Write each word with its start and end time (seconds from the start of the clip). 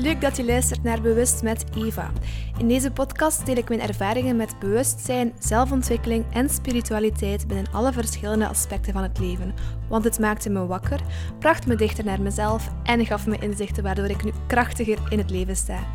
leuk 0.00 0.20
dat 0.20 0.36
je 0.36 0.44
luistert 0.44 0.82
naar 0.82 1.00
Bewust 1.00 1.42
met 1.42 1.64
Eva. 1.76 2.12
In 2.58 2.68
deze 2.68 2.90
podcast 2.90 3.46
deel 3.46 3.56
ik 3.56 3.68
mijn 3.68 3.80
ervaringen 3.80 4.36
met 4.36 4.58
bewustzijn, 4.58 5.32
zelfontwikkeling 5.38 6.24
en 6.32 6.48
spiritualiteit 6.48 7.46
binnen 7.46 7.72
alle 7.72 7.92
verschillende 7.92 8.46
aspecten 8.46 8.92
van 8.92 9.02
het 9.02 9.18
leven. 9.18 9.54
Want 9.88 10.04
het 10.04 10.18
maakte 10.18 10.50
me 10.50 10.66
wakker, 10.66 11.00
bracht 11.38 11.66
me 11.66 11.76
dichter 11.76 12.04
naar 12.04 12.22
mezelf 12.22 12.68
en 12.84 13.06
gaf 13.06 13.26
me 13.26 13.38
inzichten 13.38 13.82
waardoor 13.82 14.10
ik 14.10 14.24
nu 14.24 14.30
krachtiger 14.46 14.98
in 15.08 15.18
het 15.18 15.30
leven 15.30 15.56
sta. 15.56 15.86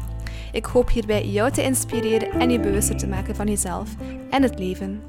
Ik 0.52 0.66
hoop 0.66 0.90
hierbij 0.90 1.28
jou 1.28 1.52
te 1.52 1.64
inspireren 1.64 2.32
en 2.32 2.50
je 2.50 2.60
bewuster 2.60 2.98
te 2.98 3.08
maken 3.08 3.36
van 3.36 3.48
jezelf 3.48 3.90
en 4.30 4.42
het 4.44 4.60
leven. 4.60 5.02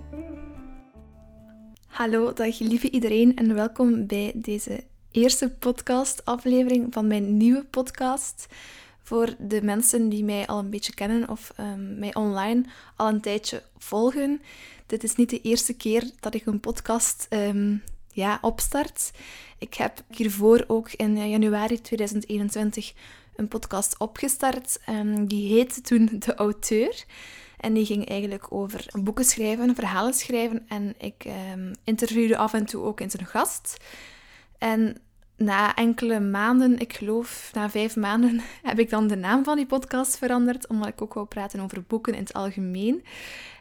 Hallo, 1.86 2.32
dag 2.32 2.58
lieve 2.58 2.90
iedereen 2.90 3.36
en 3.36 3.54
welkom 3.54 4.06
bij 4.06 4.32
deze 4.34 4.84
eerste 5.10 5.50
podcast-aflevering 5.50 6.86
van 6.91 7.06
mijn 7.06 7.36
nieuwe 7.36 7.64
podcast. 7.64 8.47
Voor 9.06 9.34
de 9.38 9.62
mensen 9.62 10.09
die 10.09 10.24
mij 10.24 10.46
al 10.46 10.59
een 10.59 10.70
beetje 10.70 10.95
kennen 10.95 11.28
of 11.28 11.52
um, 11.60 11.98
mij 11.98 12.14
online 12.14 12.64
al 12.97 13.09
een 13.09 13.20
tijdje 13.20 13.62
volgen. 13.78 14.42
Dit 14.87 15.05
is 15.05 15.16
niet 15.16 15.30
de 15.30 15.41
eerste 15.41 15.73
keer 15.74 16.10
dat 16.20 16.34
ik 16.34 16.47
een 16.47 16.60
podcast 16.60 17.27
um, 17.30 17.83
ja, 18.12 18.38
opstart. 18.41 19.11
Ik 19.59 19.74
heb 19.74 20.02
hiervoor 20.11 20.64
ook 20.66 20.92
in 20.92 21.28
januari 21.28 21.80
2021 21.80 22.92
een 23.37 23.48
podcast 23.48 23.98
opgestart. 23.98 24.80
Um, 24.88 25.27
die 25.27 25.55
heette 25.55 25.80
toen 25.80 26.11
De 26.27 26.34
Auteur. 26.34 27.05
En 27.56 27.73
die 27.73 27.86
ging 27.86 28.09
eigenlijk 28.09 28.52
over 28.52 28.86
boeken 29.02 29.25
schrijven, 29.25 29.75
verhalen 29.75 30.14
schrijven. 30.14 30.64
En 30.69 30.95
ik 30.98 31.25
interviewde 31.84 32.36
af 32.36 32.52
en 32.52 32.66
toe 32.66 32.84
ook 32.84 33.00
in 33.00 33.11
zijn 33.11 33.27
gast. 33.27 33.77
En 34.59 34.97
na 35.36 35.74
enkele 35.74 36.20
maanden, 36.20 36.78
ik 36.78 36.92
geloof 36.92 37.50
na 37.52 37.70
vijf 37.70 37.96
maanden, 37.96 38.40
heb 38.62 38.78
ik 38.78 38.91
dan 38.91 39.06
de 39.06 39.16
naam 39.16 39.44
van 39.44 39.56
die 39.56 39.66
podcast 39.66 40.19
veranderd, 40.19 40.66
omdat 40.66 40.88
ik 40.88 41.02
ook 41.02 41.14
wou 41.14 41.27
praten 41.27 41.61
over 41.61 41.83
boeken 41.83 42.14
in 42.14 42.20
het 42.20 42.33
algemeen. 42.33 43.05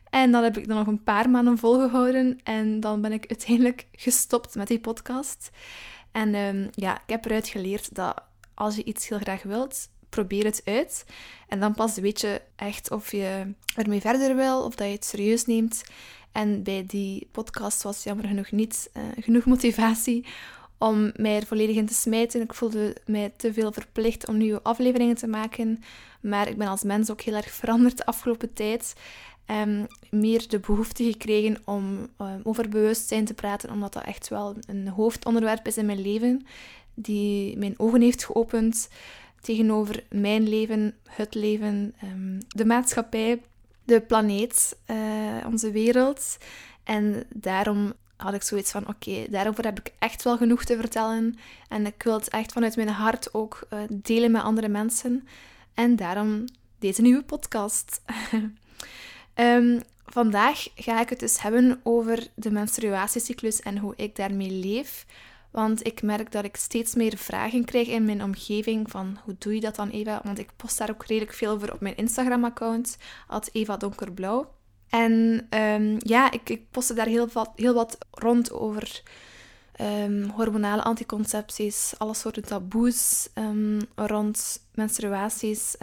En 0.10 0.32
dat 0.32 0.44
heb 0.44 0.58
ik 0.58 0.68
dan 0.68 0.78
nog 0.78 0.88
een 0.88 1.04
paar 1.04 1.30
maanden 1.30 1.58
volgehouden 1.58 2.40
en 2.44 2.80
dan 2.80 3.02
ben 3.02 3.12
ik 3.12 3.26
uiteindelijk 3.28 3.86
gestopt 3.92 4.56
met 4.56 4.68
die 4.68 4.80
podcast. 4.80 5.50
En 6.12 6.36
um, 6.36 6.70
ja, 6.72 6.96
ik 6.96 7.10
heb 7.10 7.26
eruit 7.26 7.48
geleerd 7.48 7.96
dat 7.96 8.24
als 8.54 8.76
je 8.76 8.84
iets 8.84 9.08
heel 9.08 9.20
graag 9.20 9.44
wilt, 9.44 9.90
probeer 10.10 10.46
het 10.46 10.62
uit. 10.66 11.06
En 11.48 11.60
dan 11.60 11.74
pas 11.74 11.96
weet 11.96 12.22
je 12.22 12.42
echt 12.56 12.92
of 12.92 13.12
je 13.12 13.54
ermee 13.76 14.02
verder 14.02 14.36
wil, 14.36 14.64
of 14.64 14.76
dat 14.76 14.88
je 14.88 14.94
het 14.94 15.06
serieus 15.06 15.46
neemt. 15.46 15.84
En 16.32 16.64
bij 16.64 16.86
die 16.88 17.28
podcast 17.32 17.84
was 17.84 18.04
jammer 18.04 18.28
genoeg 18.28 18.52
niet 18.52 18.90
uh, 18.94 19.04
genoeg 19.20 19.46
motivatie 19.46 20.26
om 20.86 21.12
mij 21.16 21.36
er 21.36 21.46
volledig 21.46 21.76
in 21.76 21.86
te 21.86 21.94
smijten. 21.94 22.42
Ik 22.42 22.54
voelde 22.54 22.96
mij 23.06 23.32
te 23.38 23.54
veel 23.54 23.72
verplicht 23.72 24.28
om 24.28 24.38
nieuwe 24.38 24.62
afleveringen 24.62 25.16
te 25.16 25.28
maken. 25.28 25.84
Maar 26.22 26.48
ik 26.48 26.58
ben 26.58 26.68
als 26.68 26.84
mens 26.84 27.12
ook 27.12 27.22
heel 27.22 27.36
erg 27.36 27.52
veranderd 27.52 27.98
de 27.98 28.06
afgelopen 28.06 28.54
tijd. 28.54 28.94
Um, 29.52 29.88
meer 30.10 30.48
de 30.48 30.60
behoefte 30.60 31.04
gekregen 31.04 31.58
om 31.66 32.10
um, 32.22 32.40
over 32.44 32.70
bewustzijn 32.70 33.26
te 33.26 33.34
praten, 33.34 33.70
omdat 33.70 33.94
dat 33.94 34.04
echt 34.04 34.28
wel 34.28 34.56
een 34.68 34.88
hoofdonderwerp 34.88 35.68
is 35.68 35.78
in 35.78 35.86
mijn 35.86 36.02
leven, 36.02 36.46
die 36.94 37.58
mijn 37.58 37.74
ogen 37.78 38.02
heeft 38.02 38.26
geopend 38.26 38.90
tegenover 39.42 40.04
mijn 40.10 40.50
leven, 40.50 40.96
het 41.10 41.36
leven, 41.36 41.94
um, 42.04 42.38
de 42.48 42.66
maatschappij, 42.66 43.42
de 43.84 44.02
planeet, 44.02 44.78
uh, 44.92 44.98
onze 45.46 45.72
wereld. 45.72 46.38
En 46.84 47.24
daarom 47.34 47.94
had 48.18 48.34
ik 48.34 48.42
zoiets 48.42 48.72
van: 48.72 48.88
oké, 48.88 49.26
daarover 49.30 49.64
heb 49.64 49.80
ik 49.80 49.94
echt 50.00 50.24
wel 50.24 50.38
genoeg 50.38 50.64
te 50.64 50.76
vertellen. 50.76 51.38
En 51.70 51.86
ik 51.86 52.04
wil 52.04 52.14
het 52.14 52.30
echt 52.30 52.52
vanuit 52.52 52.76
mijn 52.76 52.90
hart 52.90 53.34
ook 53.34 53.68
uh, 53.74 53.80
delen 53.90 54.32
met 54.32 54.42
andere 54.42 54.68
mensen. 54.68 55.28
En 55.74 55.96
daarom 55.96 56.46
deze 56.80 57.02
nieuwe 57.02 57.24
podcast. 57.24 58.02
um, 59.36 59.82
vandaag 60.06 60.68
ga 60.76 61.02
ik 61.02 61.10
het 61.10 61.20
dus 61.20 61.42
hebben 61.42 61.80
over 61.84 62.28
de 62.36 62.52
menstruatiecyclus 62.52 63.62
en 63.62 63.78
hoe 63.78 63.94
ik 63.96 64.16
daarmee 64.16 64.52
leef. 64.52 65.06
Want 65.52 65.86
ik 65.86 66.02
merk 66.02 66.32
dat 66.32 66.44
ik 66.44 66.56
steeds 66.56 66.96
meer 66.96 67.18
vragen 67.18 67.66
krijg 67.66 67.88
in 67.88 68.06
mijn 68.06 68.24
omgeving 68.24 68.92
van 68.92 69.18
hoe 69.24 69.36
doe 69.38 69.54
je 69.54 69.62
dat 69.62 69.76
dan 69.76 69.90
Eva? 69.90 70.22
Want 70.24 70.40
ik 70.40 70.50
post 70.56 70.78
daar 70.78 70.90
ook 70.90 71.06
redelijk 71.06 71.34
veel 71.34 71.52
over 71.52 71.74
op 71.74 71.80
mijn 71.80 71.98
Instagram-account, 71.98 72.98
Eva 73.52 73.78
Donkerblauw. 73.78 74.55
En 74.90 75.48
um, 75.50 75.98
ja, 76.00 76.32
ik, 76.32 76.50
ik 76.50 76.72
postte 76.72 76.94
daar 76.94 77.06
heel 77.06 77.28
wat, 77.34 77.52
heel 77.56 77.74
wat 77.74 77.98
rond 78.12 78.52
over 78.52 79.02
um, 79.82 80.30
hormonale 80.30 80.84
anticoncepties, 80.84 81.94
alle 81.98 82.14
soorten 82.14 82.44
taboes 82.44 83.30
um, 83.34 83.82
rond 83.96 84.64
menstruaties, 84.74 85.76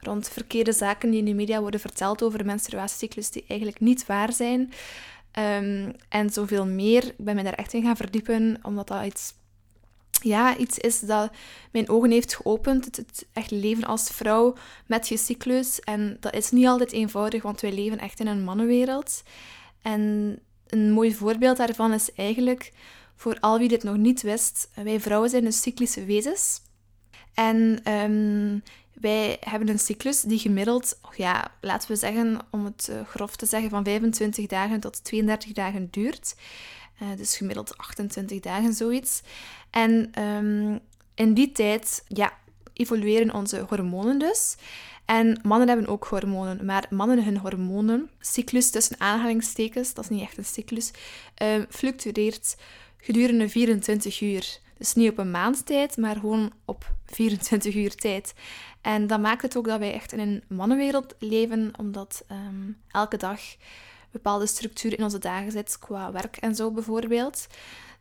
rond 0.00 0.28
verkeerde 0.28 0.72
zaken 0.72 1.10
die 1.10 1.18
in 1.18 1.24
de 1.24 1.34
media 1.34 1.60
worden 1.60 1.80
verteld 1.80 2.22
over 2.22 2.38
de 2.38 2.44
menstruatiecyclus 2.44 3.30
die 3.30 3.44
eigenlijk 3.48 3.80
niet 3.80 4.06
waar 4.06 4.32
zijn. 4.32 4.72
en 6.08 6.30
zoveel 6.30 6.66
meer. 6.66 7.04
Ik 7.04 7.24
ben 7.24 7.36
me 7.36 7.42
daar 7.42 7.52
echt 7.52 7.72
in 7.72 7.82
gaan 7.82 7.96
verdiepen, 7.96 8.58
omdat 8.62 8.88
dat 8.88 9.04
iets 9.04 9.34
ja, 10.22 10.56
iets 10.56 10.78
is 10.78 11.00
dat 11.00 11.30
mijn 11.72 11.88
ogen 11.88 12.10
heeft 12.10 12.34
geopend. 12.34 12.96
Het, 12.96 13.26
echt 13.32 13.50
leven 13.50 13.84
als 13.84 14.08
vrouw 14.08 14.54
met 14.86 15.08
je 15.08 15.16
cyclus. 15.16 15.80
En 15.80 16.16
dat 16.20 16.34
is 16.34 16.50
niet 16.50 16.66
altijd 16.66 16.92
eenvoudig, 16.92 17.42
want 17.42 17.60
wij 17.60 17.72
leven 17.72 17.98
echt 17.98 18.20
in 18.20 18.26
een 18.26 18.44
mannenwereld. 18.44 19.22
En 19.82 20.02
een 20.66 20.92
mooi 20.92 21.14
voorbeeld 21.14 21.56
daarvan 21.56 21.92
is 21.92 22.12
eigenlijk, 22.12 22.72
voor 23.16 23.36
al 23.40 23.58
wie 23.58 23.68
dit 23.68 23.82
nog 23.82 23.96
niet 23.96 24.22
wist, 24.22 24.70
wij 24.74 25.00
vrouwen 25.00 25.30
zijn 25.30 25.44
dus 25.44 25.62
cyclische 25.62 26.04
wezens. 26.04 26.60
En 27.34 27.80
um, 27.92 28.62
wij 29.00 29.36
hebben 29.40 29.68
een 29.68 29.78
cyclus 29.78 30.20
die 30.20 30.38
gemiddeld, 30.38 31.00
ja, 31.16 31.50
laten 31.60 31.90
we 31.90 31.96
zeggen, 31.96 32.38
om 32.50 32.64
het 32.64 32.88
eh, 32.88 33.06
grof 33.06 33.36
te 33.36 33.46
zeggen, 33.46 33.70
van 33.70 33.84
25 33.84 34.46
dagen 34.46 34.80
tot 34.80 35.04
32 35.04 35.52
dagen 35.52 35.88
duurt. 35.90 36.34
Uh, 37.02 37.08
dus 37.16 37.36
gemiddeld 37.36 37.78
28 37.78 38.40
dagen 38.40 38.72
zoiets. 38.72 39.22
En 39.70 40.22
um, 40.22 40.80
in 41.14 41.34
die 41.34 41.52
tijd 41.52 42.04
ja, 42.08 42.32
evolueren 42.72 43.34
onze 43.34 43.64
hormonen 43.68 44.18
dus. 44.18 44.56
En 45.04 45.40
mannen 45.42 45.68
hebben 45.68 45.86
ook 45.86 46.04
hormonen, 46.04 46.64
maar 46.64 46.86
mannen 46.90 47.24
hun 47.24 47.38
hormonen, 47.38 48.10
cyclus 48.20 48.70
tussen 48.70 49.00
aanhalingstekens, 49.00 49.94
dat 49.94 50.04
is 50.04 50.10
niet 50.10 50.22
echt 50.22 50.38
een 50.38 50.44
cyclus, 50.44 50.90
uh, 51.42 51.62
fluctueert 51.68 52.56
gedurende 52.96 53.48
24 53.48 54.20
uur. 54.20 54.58
Dus 54.78 54.94
niet 54.94 55.10
op 55.10 55.18
een 55.18 55.30
maand 55.30 55.66
tijd, 55.66 55.96
maar 55.96 56.14
gewoon 56.16 56.52
op 56.64 56.92
24 57.06 57.74
uur 57.74 57.94
tijd. 57.94 58.34
En 58.80 59.06
dat 59.06 59.20
maakt 59.20 59.42
het 59.42 59.56
ook 59.56 59.66
dat 59.66 59.78
wij 59.78 59.92
echt 59.92 60.12
in 60.12 60.18
een 60.18 60.42
mannenwereld 60.48 61.14
leven, 61.18 61.72
omdat 61.78 62.24
um, 62.30 62.76
elke 62.90 63.16
dag 63.16 63.40
bepaalde 64.10 64.46
structuur 64.46 64.98
in 64.98 65.04
onze 65.04 65.18
dagen 65.18 65.52
zit, 65.52 65.78
qua 65.78 66.12
werk 66.12 66.36
en 66.36 66.54
zo 66.54 66.70
bijvoorbeeld. 66.70 67.46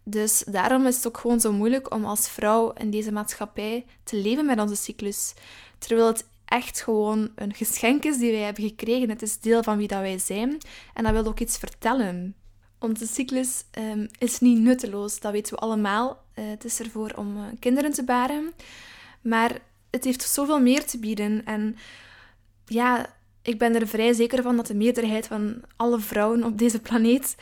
Dus 0.04 0.44
daarom 0.48 0.86
is 0.86 0.96
het 0.96 1.08
ook 1.08 1.18
gewoon 1.18 1.40
zo 1.40 1.52
moeilijk 1.52 1.94
om 1.94 2.06
als 2.06 2.30
vrouw 2.30 2.72
in 2.72 2.92
deze 2.92 3.12
maatschappij 3.12 3.86
te 4.04 4.16
leven 4.16 4.46
met 4.46 4.60
onze 4.60 4.76
cyclus. 4.76 5.34
Terwijl 5.78 6.08
het 6.08 6.26
echt 6.46 6.82
gewoon 6.82 7.30
een 7.36 7.54
geschenk 7.54 8.04
is 8.04 8.18
die 8.18 8.32
wij 8.32 8.42
hebben 8.42 8.64
gekregen. 8.64 9.10
Het 9.10 9.22
is 9.22 9.40
deel 9.40 9.64
van 9.64 9.78
wie 9.78 9.88
dat 9.88 10.00
wij 10.00 10.18
zijn. 10.18 10.58
En 10.94 11.04
dat 11.04 11.12
wil 11.14 11.26
ook 11.26 11.40
iets 11.40 11.58
vertellen. 11.58 12.36
Onze 12.80 13.08
cyclus 13.08 13.64
um, 13.78 14.08
is 14.18 14.40
niet 14.40 14.60
nutteloos, 14.60 15.20
dat 15.20 15.32
weten 15.32 15.54
we 15.54 15.60
allemaal. 15.60 16.24
Uh, 16.36 16.50
het 16.50 16.66
is 16.66 16.80
ervoor 16.80 17.12
om 17.16 17.38
uh, 17.38 17.44
kinderen 17.60 17.92
te 17.92 18.04
baren. 18.04 18.54
Maar 19.22 19.60
het 19.90 20.04
heeft 20.04 20.22
zoveel 20.22 20.62
meer 20.62 20.86
te 20.86 21.00
bieden. 21.00 21.46
En 21.46 21.78
ja, 22.66 23.17
ik 23.48 23.58
ben 23.58 23.76
er 23.76 23.88
vrij 23.88 24.14
zeker 24.14 24.44
van 24.44 24.56
dat 24.56 24.68
de 24.68 24.76
meerderheid 24.76 25.28
van 25.28 25.62
alle 25.76 26.00
vrouwen 26.00 26.44
op 26.44 26.58
deze 26.58 26.80
planeet 26.80 27.36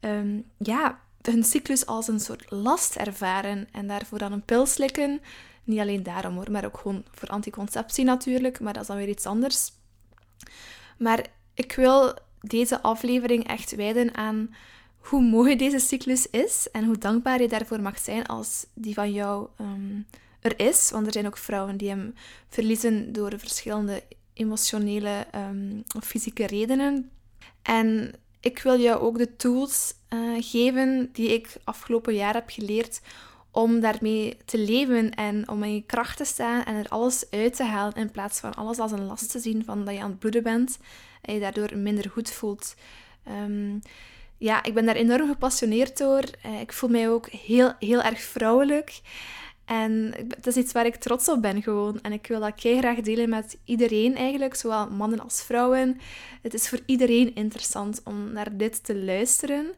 um, 0.00 0.44
ja, 0.56 1.00
hun 1.22 1.44
cyclus 1.44 1.86
als 1.86 2.08
een 2.08 2.20
soort 2.20 2.50
last 2.50 2.96
ervaren 2.96 3.68
en 3.72 3.86
daarvoor 3.86 4.18
dan 4.18 4.32
een 4.32 4.44
pil 4.44 4.66
slikken. 4.66 5.20
Niet 5.64 5.78
alleen 5.78 6.02
daarom 6.02 6.34
hoor, 6.34 6.50
maar 6.50 6.64
ook 6.64 6.78
gewoon 6.78 7.04
voor 7.10 7.28
anticonceptie 7.28 8.04
natuurlijk, 8.04 8.60
maar 8.60 8.72
dat 8.72 8.82
is 8.82 8.88
dan 8.88 8.96
weer 8.96 9.08
iets 9.08 9.26
anders. 9.26 9.72
Maar 10.98 11.26
ik 11.54 11.72
wil 11.72 12.14
deze 12.40 12.82
aflevering 12.82 13.46
echt 13.46 13.74
wijden 13.74 14.14
aan 14.14 14.54
hoe 14.98 15.22
mooi 15.22 15.56
deze 15.56 15.78
cyclus 15.78 16.30
is 16.30 16.68
en 16.72 16.84
hoe 16.84 16.98
dankbaar 16.98 17.40
je 17.40 17.48
daarvoor 17.48 17.80
mag 17.80 17.98
zijn 17.98 18.26
als 18.26 18.66
die 18.74 18.94
van 18.94 19.12
jou 19.12 19.48
um, 19.60 20.06
er 20.40 20.58
is. 20.58 20.90
Want 20.90 21.06
er 21.06 21.12
zijn 21.12 21.26
ook 21.26 21.36
vrouwen 21.36 21.76
die 21.76 21.88
hem 21.88 22.14
verliezen 22.48 23.12
door 23.12 23.32
verschillende 23.36 24.02
emotionele 24.40 25.26
um, 25.34 25.82
of 25.96 26.04
fysieke 26.04 26.46
redenen. 26.46 27.10
En 27.62 28.14
ik 28.40 28.58
wil 28.58 28.80
jou 28.80 29.00
ook 29.00 29.18
de 29.18 29.36
tools 29.36 29.94
uh, 30.08 30.36
geven 30.40 31.08
die 31.12 31.32
ik 31.32 31.56
afgelopen 31.64 32.14
jaar 32.14 32.34
heb 32.34 32.50
geleerd 32.50 33.00
om 33.50 33.80
daarmee 33.80 34.36
te 34.44 34.58
leven 34.58 35.14
en 35.14 35.48
om 35.48 35.62
in 35.62 35.74
je 35.74 35.82
kracht 35.86 36.16
te 36.16 36.24
staan 36.24 36.64
en 36.64 36.74
er 36.74 36.88
alles 36.88 37.30
uit 37.30 37.56
te 37.56 37.64
halen 37.64 37.94
in 37.94 38.10
plaats 38.10 38.40
van 38.40 38.54
alles 38.54 38.78
als 38.78 38.92
een 38.92 39.06
last 39.06 39.30
te 39.30 39.38
zien 39.38 39.64
van 39.64 39.84
dat 39.84 39.94
je 39.94 40.00
aan 40.00 40.10
het 40.10 40.18
bloeden 40.18 40.42
bent 40.42 40.78
en 41.22 41.34
je 41.34 41.40
daardoor 41.40 41.76
minder 41.76 42.10
goed 42.10 42.30
voelt. 42.30 42.74
Um, 43.28 43.80
ja, 44.38 44.62
ik 44.62 44.74
ben 44.74 44.86
daar 44.86 44.94
enorm 44.94 45.28
gepassioneerd 45.28 45.98
door. 45.98 46.24
Uh, 46.46 46.60
ik 46.60 46.72
voel 46.72 46.90
mij 46.90 47.10
ook 47.10 47.28
heel, 47.28 47.72
heel 47.78 48.02
erg 48.02 48.20
vrouwelijk. 48.20 49.00
En 49.70 50.14
het 50.28 50.46
is 50.46 50.56
iets 50.56 50.72
waar 50.72 50.86
ik 50.86 50.96
trots 50.96 51.28
op 51.28 51.42
ben 51.42 51.62
gewoon. 51.62 52.00
En 52.00 52.12
ik 52.12 52.26
wil 52.26 52.40
dat 52.40 52.54
kei 52.54 52.78
graag 52.78 53.00
delen 53.00 53.28
met 53.28 53.58
iedereen 53.64 54.16
eigenlijk, 54.16 54.54
zowel 54.54 54.90
mannen 54.90 55.20
als 55.20 55.42
vrouwen. 55.42 56.00
Het 56.42 56.54
is 56.54 56.68
voor 56.68 56.80
iedereen 56.86 57.34
interessant 57.34 58.00
om 58.04 58.32
naar 58.32 58.56
dit 58.56 58.84
te 58.84 58.96
luisteren. 58.96 59.74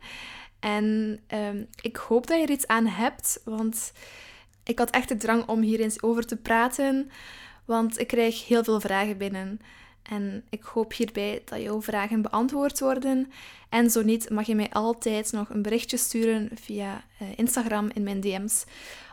En 0.61 1.21
ehm, 1.27 1.65
ik 1.81 1.97
hoop 1.97 2.27
dat 2.27 2.37
je 2.37 2.43
er 2.43 2.51
iets 2.51 2.67
aan 2.67 2.87
hebt, 2.87 3.41
want 3.45 3.93
ik 4.65 4.79
had 4.79 4.91
echt 4.91 5.09
de 5.09 5.17
drang 5.17 5.49
om 5.49 5.61
hier 5.61 5.81
eens 5.81 6.03
over 6.03 6.27
te 6.27 6.37
praten. 6.37 7.11
Want 7.65 8.01
ik 8.01 8.07
krijg 8.07 8.49
heel 8.49 8.65
veel 8.65 8.81
vragen 8.81 9.19
binnen. 9.19 9.61
En 10.03 10.45
ik 10.51 10.63
hoop 10.63 10.93
hierbij 10.93 11.43
dat 11.45 11.63
jouw 11.63 11.83
vragen 11.83 12.23
beantwoord 12.23 12.81
worden. 12.81 13.33
En 13.69 13.91
zo 13.91 14.03
niet, 14.03 14.31
mag 14.31 14.47
je 14.47 14.55
mij 14.55 14.71
altijd 14.71 15.33
nog 15.33 15.49
een 15.49 15.63
berichtje 15.63 15.97
sturen 15.97 16.51
via 16.55 17.05
eh, 17.19 17.29
Instagram 17.37 17.91
in 17.95 18.03
mijn 18.03 18.21
DM's, 18.21 18.65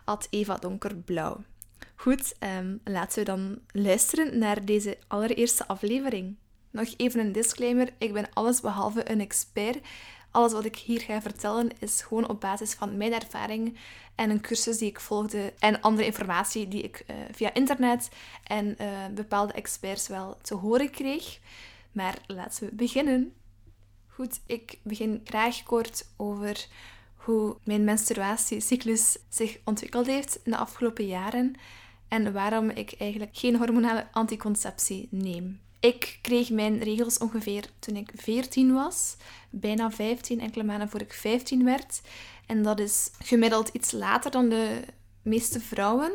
at 0.06 0.28
Eva 0.30 0.56
Donkerblauw. 0.56 1.44
Goed, 1.96 2.36
um, 2.60 2.80
laten 2.84 3.20
we 3.20 3.26
dan 3.26 3.60
luisteren 3.72 4.38
naar 4.38 4.66
deze 4.66 4.98
allereerste 5.08 5.68
aflevering. 5.68 6.36
Nog 6.72 6.94
even 6.98 7.20
een 7.20 7.32
disclaimer: 7.32 7.90
ik 7.98 8.14
ben 8.14 8.30
alles 8.34 8.62
behalve 8.62 9.12
een 9.12 9.20
expert. 9.20 9.78
Alles 10.32 10.52
wat 10.52 10.66
ik 10.66 10.76
hier 10.76 11.02
ga 11.02 11.22
vertellen 11.22 11.70
is 11.80 12.02
gewoon 12.02 12.30
op 12.30 12.42
basis 12.42 12.74
van 12.74 12.98
mijn 12.98 13.14
ervaring 13.14 13.78
en 14.16 14.30
een 14.30 14.42
cursus 14.42 14.78
die 14.78 14.90
ik 14.90 15.00
volgde 15.00 15.54
en 15.60 15.82
andere 15.82 16.06
informatie 16.06 16.68
die 16.68 16.82
ik 16.82 17.04
uh, 17.08 17.16
via 17.32 17.54
internet 17.54 18.10
en 18.44 18.76
uh, 18.82 19.06
bepaalde 19.16 19.54
experts 19.54 20.08
wel 20.08 20.38
te 20.42 20.56
horen 20.56 20.90
kreeg. 20.90 21.40
Maar 21.92 22.18
laten 22.28 22.70
we 22.70 22.76
beginnen. 22.76 23.34
Goed, 24.08 24.40
ik 24.46 24.80
begin 24.84 25.22
graag 25.24 25.64
kort 25.64 26.06
over 26.18 26.68
hoe 27.16 27.58
mijn 27.64 27.84
menstruatiecyclus 27.84 29.18
zich 29.30 29.60
ontwikkeld 29.64 30.06
heeft 30.06 30.40
in 30.44 30.52
de 30.52 30.58
afgelopen 30.58 31.06
jaren 31.06 31.56
en 32.08 32.34
waarom 32.34 32.70
ik 32.70 32.96
eigenlijk 32.98 33.38
geen 33.38 33.58
hormonale 33.58 34.08
anticonceptie 34.12 35.08
neem. 35.12 35.60
Ik 35.80 36.20
kreeg 36.22 36.50
mijn 36.50 36.80
regels 36.80 37.18
ongeveer 37.18 37.66
toen 37.80 37.96
ik 37.96 38.12
14 38.16 38.74
was, 38.74 39.16
bijna 39.50 39.92
15, 39.92 40.40
enkele 40.40 40.64
maanden 40.64 40.90
voor 40.90 41.02
ik 41.02 41.14
15 41.14 41.66
werd. 41.66 42.02
En 42.46 42.64
dat 42.64 42.80
is 42.80 43.12
gemiddeld 43.20 43.70
iets 43.70 43.92
later 43.92 44.32
dan 44.32 44.50
de 44.50 44.82
meeste 45.22 45.60
vrouwen. 45.60 46.12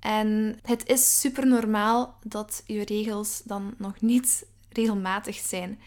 En 0.00 0.58
het 0.62 0.88
is 0.88 1.20
super 1.20 1.46
normaal 1.46 2.18
dat 2.22 2.62
je 2.66 2.84
regels 2.84 3.42
dan 3.44 3.74
nog 3.78 4.00
niet 4.00 4.46
regelmatig 4.68 5.36
zijn. 5.36 5.80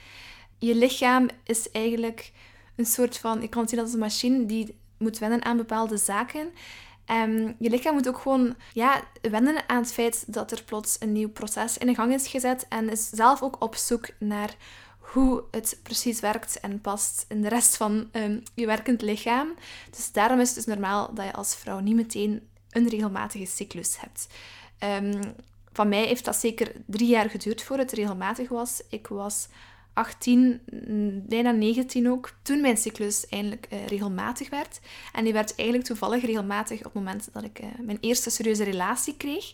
Je 0.57 0.75
lichaam 0.75 1.29
is 1.43 1.71
eigenlijk 1.71 2.31
een 2.75 2.85
soort 2.85 3.17
van, 3.17 3.41
ik 3.41 3.49
kan 3.49 3.61
het 3.61 3.69
zien 3.69 3.79
als 3.79 3.93
een 3.93 3.99
machine 3.99 4.45
die 4.45 4.75
moet 4.97 5.17
wennen 5.17 5.45
aan 5.45 5.57
bepaalde 5.57 5.97
zaken. 5.97 6.49
Um, 7.11 7.55
je 7.59 7.69
lichaam 7.69 7.93
moet 7.93 8.07
ook 8.07 8.17
gewoon 8.17 8.55
ja, 8.73 9.03
wennen 9.21 9.69
aan 9.69 9.81
het 9.81 9.93
feit 9.93 10.33
dat 10.33 10.51
er 10.51 10.63
plots 10.63 10.95
een 10.99 11.11
nieuw 11.11 11.29
proces 11.29 11.77
in 11.77 11.95
gang 11.95 12.13
is 12.13 12.27
gezet 12.27 12.65
en 12.69 12.89
is 12.89 13.09
zelf 13.09 13.41
ook 13.41 13.63
op 13.63 13.75
zoek 13.75 14.09
naar 14.19 14.55
hoe 14.99 15.43
het 15.51 15.79
precies 15.83 16.19
werkt 16.19 16.59
en 16.59 16.81
past 16.81 17.25
in 17.27 17.41
de 17.41 17.49
rest 17.49 17.77
van 17.77 18.09
um, 18.11 18.43
je 18.53 18.65
werkend 18.65 19.01
lichaam. 19.01 19.53
Dus 19.91 20.11
daarom 20.11 20.39
is 20.39 20.47
het 20.47 20.55
dus 20.55 20.65
normaal 20.65 21.13
dat 21.13 21.25
je 21.25 21.33
als 21.33 21.55
vrouw 21.55 21.79
niet 21.79 21.95
meteen 21.95 22.47
een 22.69 22.87
regelmatige 22.87 23.45
cyclus 23.45 23.99
hebt. 23.99 24.27
Um, 25.03 25.19
van 25.71 25.89
mij 25.89 26.05
heeft 26.05 26.25
dat 26.25 26.35
zeker 26.35 26.71
drie 26.85 27.07
jaar 27.07 27.29
geduurd 27.29 27.63
voordat 27.63 27.89
het 27.89 27.99
regelmatig 27.99 28.49
was. 28.49 28.81
Ik 28.89 29.07
was 29.07 29.47
18, 29.99 30.61
bijna 31.27 31.51
19 31.51 32.09
ook, 32.09 32.33
toen 32.41 32.61
mijn 32.61 32.77
cyclus 32.77 33.27
eindelijk 33.27 33.67
uh, 33.73 33.87
regelmatig 33.87 34.49
werd. 34.49 34.79
En 35.13 35.23
die 35.23 35.33
werd 35.33 35.55
eigenlijk 35.55 35.87
toevallig 35.87 36.25
regelmatig 36.25 36.77
op 36.77 36.83
het 36.83 36.93
moment 36.93 37.29
dat 37.33 37.43
ik 37.43 37.59
uh, 37.61 37.67
mijn 37.81 37.97
eerste 38.01 38.29
serieuze 38.29 38.63
relatie 38.63 39.17
kreeg. 39.17 39.53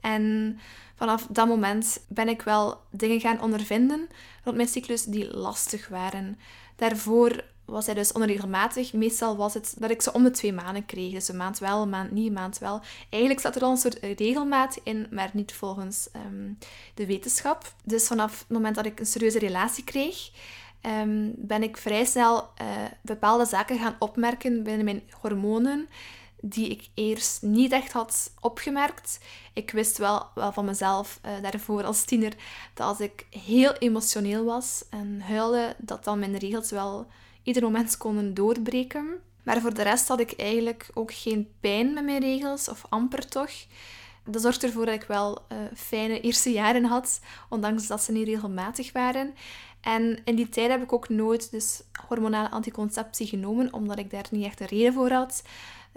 En 0.00 0.58
vanaf 0.94 1.26
dat 1.30 1.46
moment 1.46 2.04
ben 2.08 2.28
ik 2.28 2.42
wel 2.42 2.80
dingen 2.90 3.20
gaan 3.20 3.40
ondervinden 3.40 4.08
rond 4.44 4.56
mijn 4.56 4.68
cyclus 4.68 5.04
die 5.04 5.36
lastig 5.36 5.88
waren. 5.88 6.38
Daarvoor 6.76 7.44
was 7.66 7.86
hij 7.86 7.94
dus 7.94 8.12
onregelmatig. 8.12 8.92
Meestal 8.92 9.36
was 9.36 9.54
het 9.54 9.74
dat 9.78 9.90
ik 9.90 10.02
ze 10.02 10.12
om 10.12 10.22
de 10.22 10.30
twee 10.30 10.52
maanden 10.52 10.86
kreeg. 10.86 11.12
Dus 11.12 11.28
een 11.28 11.36
maand 11.36 11.58
wel, 11.58 11.82
een 11.82 11.88
maand 11.88 12.10
niet, 12.10 12.26
een 12.26 12.32
maand 12.32 12.58
wel. 12.58 12.80
Eigenlijk 13.10 13.42
zat 13.42 13.56
er 13.56 13.62
al 13.62 13.70
een 13.70 13.76
soort 13.76 13.98
regelmaat 14.16 14.80
in, 14.82 15.06
maar 15.10 15.30
niet 15.32 15.54
volgens 15.54 16.08
ehm, 16.12 16.52
de 16.94 17.06
wetenschap. 17.06 17.74
Dus 17.84 18.06
vanaf 18.06 18.38
het 18.38 18.48
moment 18.48 18.74
dat 18.74 18.86
ik 18.86 19.00
een 19.00 19.06
serieuze 19.06 19.38
relatie 19.38 19.84
kreeg, 19.84 20.30
um, 20.82 21.34
ben 21.36 21.62
ik 21.62 21.76
vrij 21.76 22.04
snel 22.04 22.36
uh, 22.62 22.66
bepaalde 23.02 23.44
zaken 23.44 23.78
gaan 23.78 23.96
opmerken 23.98 24.62
binnen 24.62 24.84
mijn 24.84 25.02
hormonen 25.20 25.88
die 26.40 26.68
ik 26.68 26.88
eerst 26.94 27.42
niet 27.42 27.72
echt 27.72 27.92
had 27.92 28.32
opgemerkt. 28.40 29.18
Ik 29.52 29.70
wist 29.70 29.98
wel, 29.98 30.26
wel 30.34 30.52
van 30.52 30.64
mezelf 30.64 31.20
uh, 31.24 31.32
daarvoor 31.42 31.84
als 31.84 32.04
tiener 32.04 32.32
dat 32.74 32.86
als 32.86 33.00
ik 33.00 33.26
heel 33.30 33.72
emotioneel 33.72 34.44
was 34.44 34.84
en 34.90 35.20
huilde, 35.20 35.74
dat 35.78 36.04
dan 36.04 36.18
mijn 36.18 36.36
regels 36.36 36.70
wel 36.70 37.06
ieder 37.46 37.62
moment 37.62 37.96
konden 37.96 38.34
doorbreken. 38.34 39.06
Maar 39.42 39.60
voor 39.60 39.74
de 39.74 39.82
rest 39.82 40.08
had 40.08 40.20
ik 40.20 40.32
eigenlijk 40.32 40.88
ook 40.94 41.12
geen 41.12 41.48
pijn 41.60 41.94
met 41.94 42.04
mijn 42.04 42.20
regels, 42.20 42.68
of 42.68 42.86
amper 42.88 43.28
toch. 43.28 43.50
Dat 44.24 44.42
zorgt 44.42 44.64
ervoor 44.64 44.86
dat 44.86 44.94
ik 44.94 45.04
wel 45.04 45.38
uh, 45.52 45.58
fijne 45.74 46.20
eerste 46.20 46.50
jaren 46.50 46.84
had, 46.84 47.20
ondanks 47.48 47.86
dat 47.86 48.02
ze 48.02 48.12
niet 48.12 48.26
regelmatig 48.26 48.92
waren. 48.92 49.34
En 49.80 50.18
in 50.24 50.34
die 50.34 50.48
tijd 50.48 50.70
heb 50.70 50.82
ik 50.82 50.92
ook 50.92 51.08
nooit 51.08 51.50
dus 51.50 51.82
hormonale 52.08 52.50
anticonceptie 52.50 53.26
genomen, 53.26 53.72
omdat 53.72 53.98
ik 53.98 54.10
daar 54.10 54.26
niet 54.30 54.44
echt 54.44 54.60
een 54.60 54.66
reden 54.66 54.92
voor 54.92 55.10
had. 55.10 55.42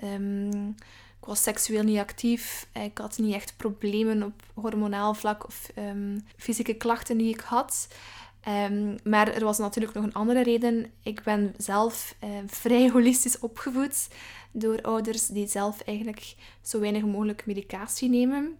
Um, 0.04 0.76
ik 1.20 1.26
was 1.26 1.44
seksueel 1.44 1.84
niet 1.84 1.98
actief. 1.98 2.68
Ik 2.74 2.98
had 2.98 3.18
niet 3.18 3.34
echt 3.34 3.54
problemen 3.58 4.24
op 4.24 4.44
hormonaal 4.54 5.14
vlak 5.14 5.46
of 5.46 5.70
um, 5.78 6.26
fysieke 6.38 6.74
klachten 6.74 7.18
die 7.18 7.34
ik 7.34 7.40
had. 7.40 7.88
Um, 8.48 8.96
maar 9.04 9.34
er 9.34 9.44
was 9.44 9.58
natuurlijk 9.58 9.94
nog 9.94 10.04
een 10.04 10.14
andere 10.14 10.44
reden. 10.44 10.92
Ik 11.04 11.24
ben 11.24 11.54
zelf 11.58 12.16
uh, 12.24 12.30
vrij 12.48 12.90
holistisch 12.90 13.40
opgevoed 13.40 14.08
door 14.52 14.82
ouders 14.82 15.28
die 15.28 15.48
zelf 15.48 15.82
eigenlijk 15.82 16.36
zo 16.62 16.80
weinig 16.80 17.04
mogelijk 17.04 17.46
medicatie 17.46 18.10
nemen. 18.10 18.58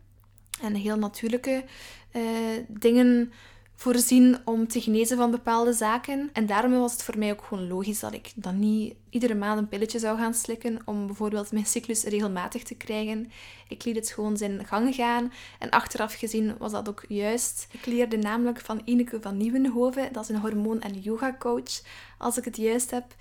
En 0.62 0.74
heel 0.74 0.98
natuurlijke 0.98 1.64
uh, 2.12 2.24
dingen 2.68 3.32
voorzien 3.80 4.38
om 4.46 4.68
te 4.68 4.82
genezen 4.82 5.18
van 5.18 5.32
bepaalde 5.32 5.74
zaken. 5.74 6.30
En 6.34 6.46
daarom 6.46 6.80
was 6.80 6.92
het 6.92 7.04
voor 7.04 7.18
mij 7.18 7.32
ook 7.32 7.44
gewoon 7.44 7.68
logisch 7.68 8.00
dat 8.00 8.14
ik 8.14 8.32
dan 8.36 8.60
niet 8.60 8.96
iedere 9.10 9.36
maand 9.36 9.60
een 9.60 9.68
pilletje 9.68 10.00
zou 10.00 10.18
gaan 10.18 10.34
slikken 10.34 10.80
om 10.86 11.06
bijvoorbeeld 11.08 11.52
mijn 11.52 11.66
cyclus 11.66 12.04
regelmatig 12.04 12.64
te 12.64 12.76
krijgen. 12.76 13.32
Ik 13.68 13.84
liet 13.84 13.96
het 13.96 14.10
gewoon 14.10 14.38
zijn 14.38 14.66
gang 14.66 14.96
gaan. 14.96 15.32
En 15.60 15.70
achteraf 15.70 16.14
gezien 16.14 16.58
was 16.58 16.72
dat 16.72 16.90
ook 16.90 17.06
juist. 17.08 17.68
Ik 17.72 17.86
leerde 17.86 18.18
namelijk 18.18 18.60
van 18.60 18.82
Ineke 18.86 19.22
van 19.22 19.38
Nieuwenhoven, 19.38 20.14
dat 20.14 20.24
is 20.24 20.30
een 20.30 20.42
hormoon- 20.42 20.82
en 20.82 21.00
yoga-coach, 21.00 21.82
als 22.18 22.38
ik 22.38 22.46
het 22.46 22.58
juist 22.58 22.92
heb, 22.92 23.16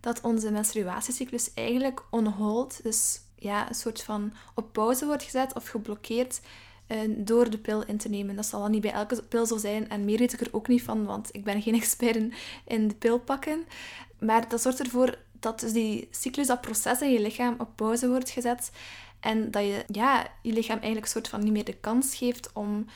dat 0.00 0.20
onze 0.20 0.50
menstruatiecyclus 0.50 1.50
eigenlijk 1.54 2.02
on 2.10 2.26
hold, 2.26 2.82
dus 2.82 3.20
ja, 3.36 3.68
een 3.68 3.74
soort 3.74 4.02
van 4.02 4.32
op 4.54 4.72
pauze 4.72 5.06
wordt 5.06 5.22
gezet 5.22 5.54
of 5.54 5.68
geblokkeerd 5.68 6.40
door 7.08 7.50
de 7.50 7.58
pil 7.58 7.84
in 7.84 7.96
te 7.96 8.08
nemen. 8.08 8.36
Dat 8.36 8.46
zal 8.46 8.60
dan 8.60 8.70
niet 8.70 8.80
bij 8.80 8.92
elke 8.92 9.22
pil 9.22 9.46
zo 9.46 9.56
zijn. 9.56 9.88
En 9.88 10.04
meer 10.04 10.18
weet 10.18 10.32
ik 10.32 10.40
er 10.40 10.48
ook 10.50 10.68
niet 10.68 10.82
van, 10.82 11.04
want 11.04 11.28
ik 11.32 11.44
ben 11.44 11.62
geen 11.62 11.74
expert 11.82 12.16
in, 12.64 12.88
de 12.88 12.94
pil 12.94 13.18
pakken. 13.18 13.64
Maar 14.18 14.48
dat 14.48 14.62
zorgt 14.62 14.80
ervoor 14.80 15.18
dat 15.40 15.60
dus 15.60 15.72
die 15.72 16.08
cyclus, 16.10 16.46
dat 16.46 16.60
proces 16.60 17.00
in 17.00 17.12
je 17.12 17.20
lichaam 17.20 17.54
op 17.58 17.68
pauze 17.76 18.08
wordt 18.08 18.30
gezet. 18.30 18.70
En 19.20 19.50
dat 19.50 19.62
je 19.62 19.84
ja, 19.86 20.26
je 20.42 20.52
lichaam 20.52 20.78
eigenlijk 20.78 21.06
soort 21.06 21.28
van 21.28 21.44
niet 21.44 21.52
meer 21.52 21.64
de 21.64 21.76
kans 21.80 22.14
geeft 22.14 22.52
om 22.52 22.86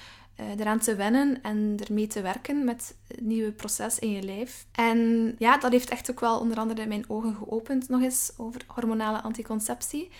uh, 0.41 0.47
eraan 0.59 0.79
te 0.79 0.95
wennen 0.95 1.43
en 1.43 1.76
ermee 1.87 2.07
te 2.07 2.21
werken 2.21 2.65
met 2.65 2.95
het 3.07 3.21
nieuwe 3.21 3.53
proces 3.53 3.99
in 3.99 4.11
je 4.11 4.23
lijf. 4.23 4.67
En 4.73 5.35
ja, 5.38 5.59
dat 5.59 5.73
heeft 5.73 5.91
echt 5.91 6.11
ook 6.11 6.21
wel 6.21 6.38
onder 6.38 6.59
andere 6.59 6.87
mijn 6.87 7.05
ogen 7.09 7.35
geopend 7.35 7.88
nog 7.88 8.03
eens 8.03 8.33
over 8.37 8.61
hormonale 8.67 9.21
anticonceptie. 9.21 10.11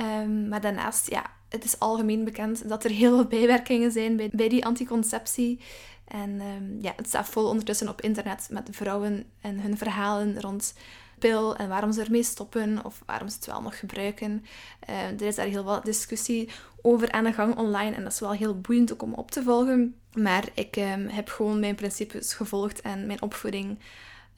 Um, 0.00 0.48
maar 0.48 0.60
daarnaast, 0.60 1.10
ja, 1.10 1.30
het 1.48 1.64
is 1.64 1.78
algemeen 1.78 2.24
bekend 2.24 2.68
dat 2.68 2.84
er 2.84 2.90
heel 2.90 3.14
veel 3.14 3.26
bijwerkingen 3.26 3.92
zijn 3.92 4.16
bij, 4.16 4.28
bij 4.32 4.48
die 4.48 4.64
anticonceptie. 4.64 5.60
En 6.04 6.40
um, 6.40 6.78
ja, 6.80 6.92
het 6.96 7.06
staat 7.06 7.28
vol 7.28 7.48
ondertussen 7.48 7.88
op 7.88 8.00
internet 8.00 8.48
met 8.50 8.68
vrouwen 8.70 9.24
en 9.40 9.60
hun 9.60 9.78
verhalen 9.78 10.40
rond 10.40 10.74
pil 11.18 11.56
en 11.56 11.68
waarom 11.68 11.92
ze 11.92 12.02
ermee 12.02 12.22
stoppen 12.22 12.84
of 12.84 13.02
waarom 13.06 13.28
ze 13.28 13.36
het 13.36 13.46
wel 13.46 13.62
nog 13.62 13.78
gebruiken. 13.78 14.44
Uh, 14.88 15.20
er 15.20 15.22
is 15.22 15.34
daar 15.34 15.46
heel 15.46 15.64
wat 15.64 15.84
discussie 15.84 16.48
over 16.82 17.12
aan 17.12 17.24
de 17.24 17.32
gang 17.32 17.56
online 17.56 17.96
en 17.96 18.02
dat 18.02 18.12
is 18.12 18.20
wel 18.20 18.32
heel 18.32 18.60
boeiend 18.60 18.92
ook 18.92 19.02
om 19.02 19.14
op 19.14 19.30
te 19.30 19.42
volgen. 19.42 19.94
Maar 20.12 20.48
ik 20.54 20.76
um, 20.76 21.08
heb 21.08 21.28
gewoon 21.28 21.60
mijn 21.60 21.74
principes 21.74 22.34
gevolgd 22.34 22.80
en 22.80 23.06
mijn 23.06 23.22
opvoeding 23.22 23.78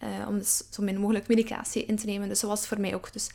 uh, 0.02 0.28
om 0.28 0.38
dus 0.38 0.62
zo 0.70 0.82
min 0.82 0.98
mogelijk 1.00 1.28
medicatie 1.28 1.84
in 1.84 1.96
te 1.96 2.06
nemen. 2.06 2.28
Dus 2.28 2.40
dat 2.40 2.50
was 2.50 2.66
voor 2.66 2.80
mij 2.80 2.94
ook 2.94 3.12
dus 3.12 3.30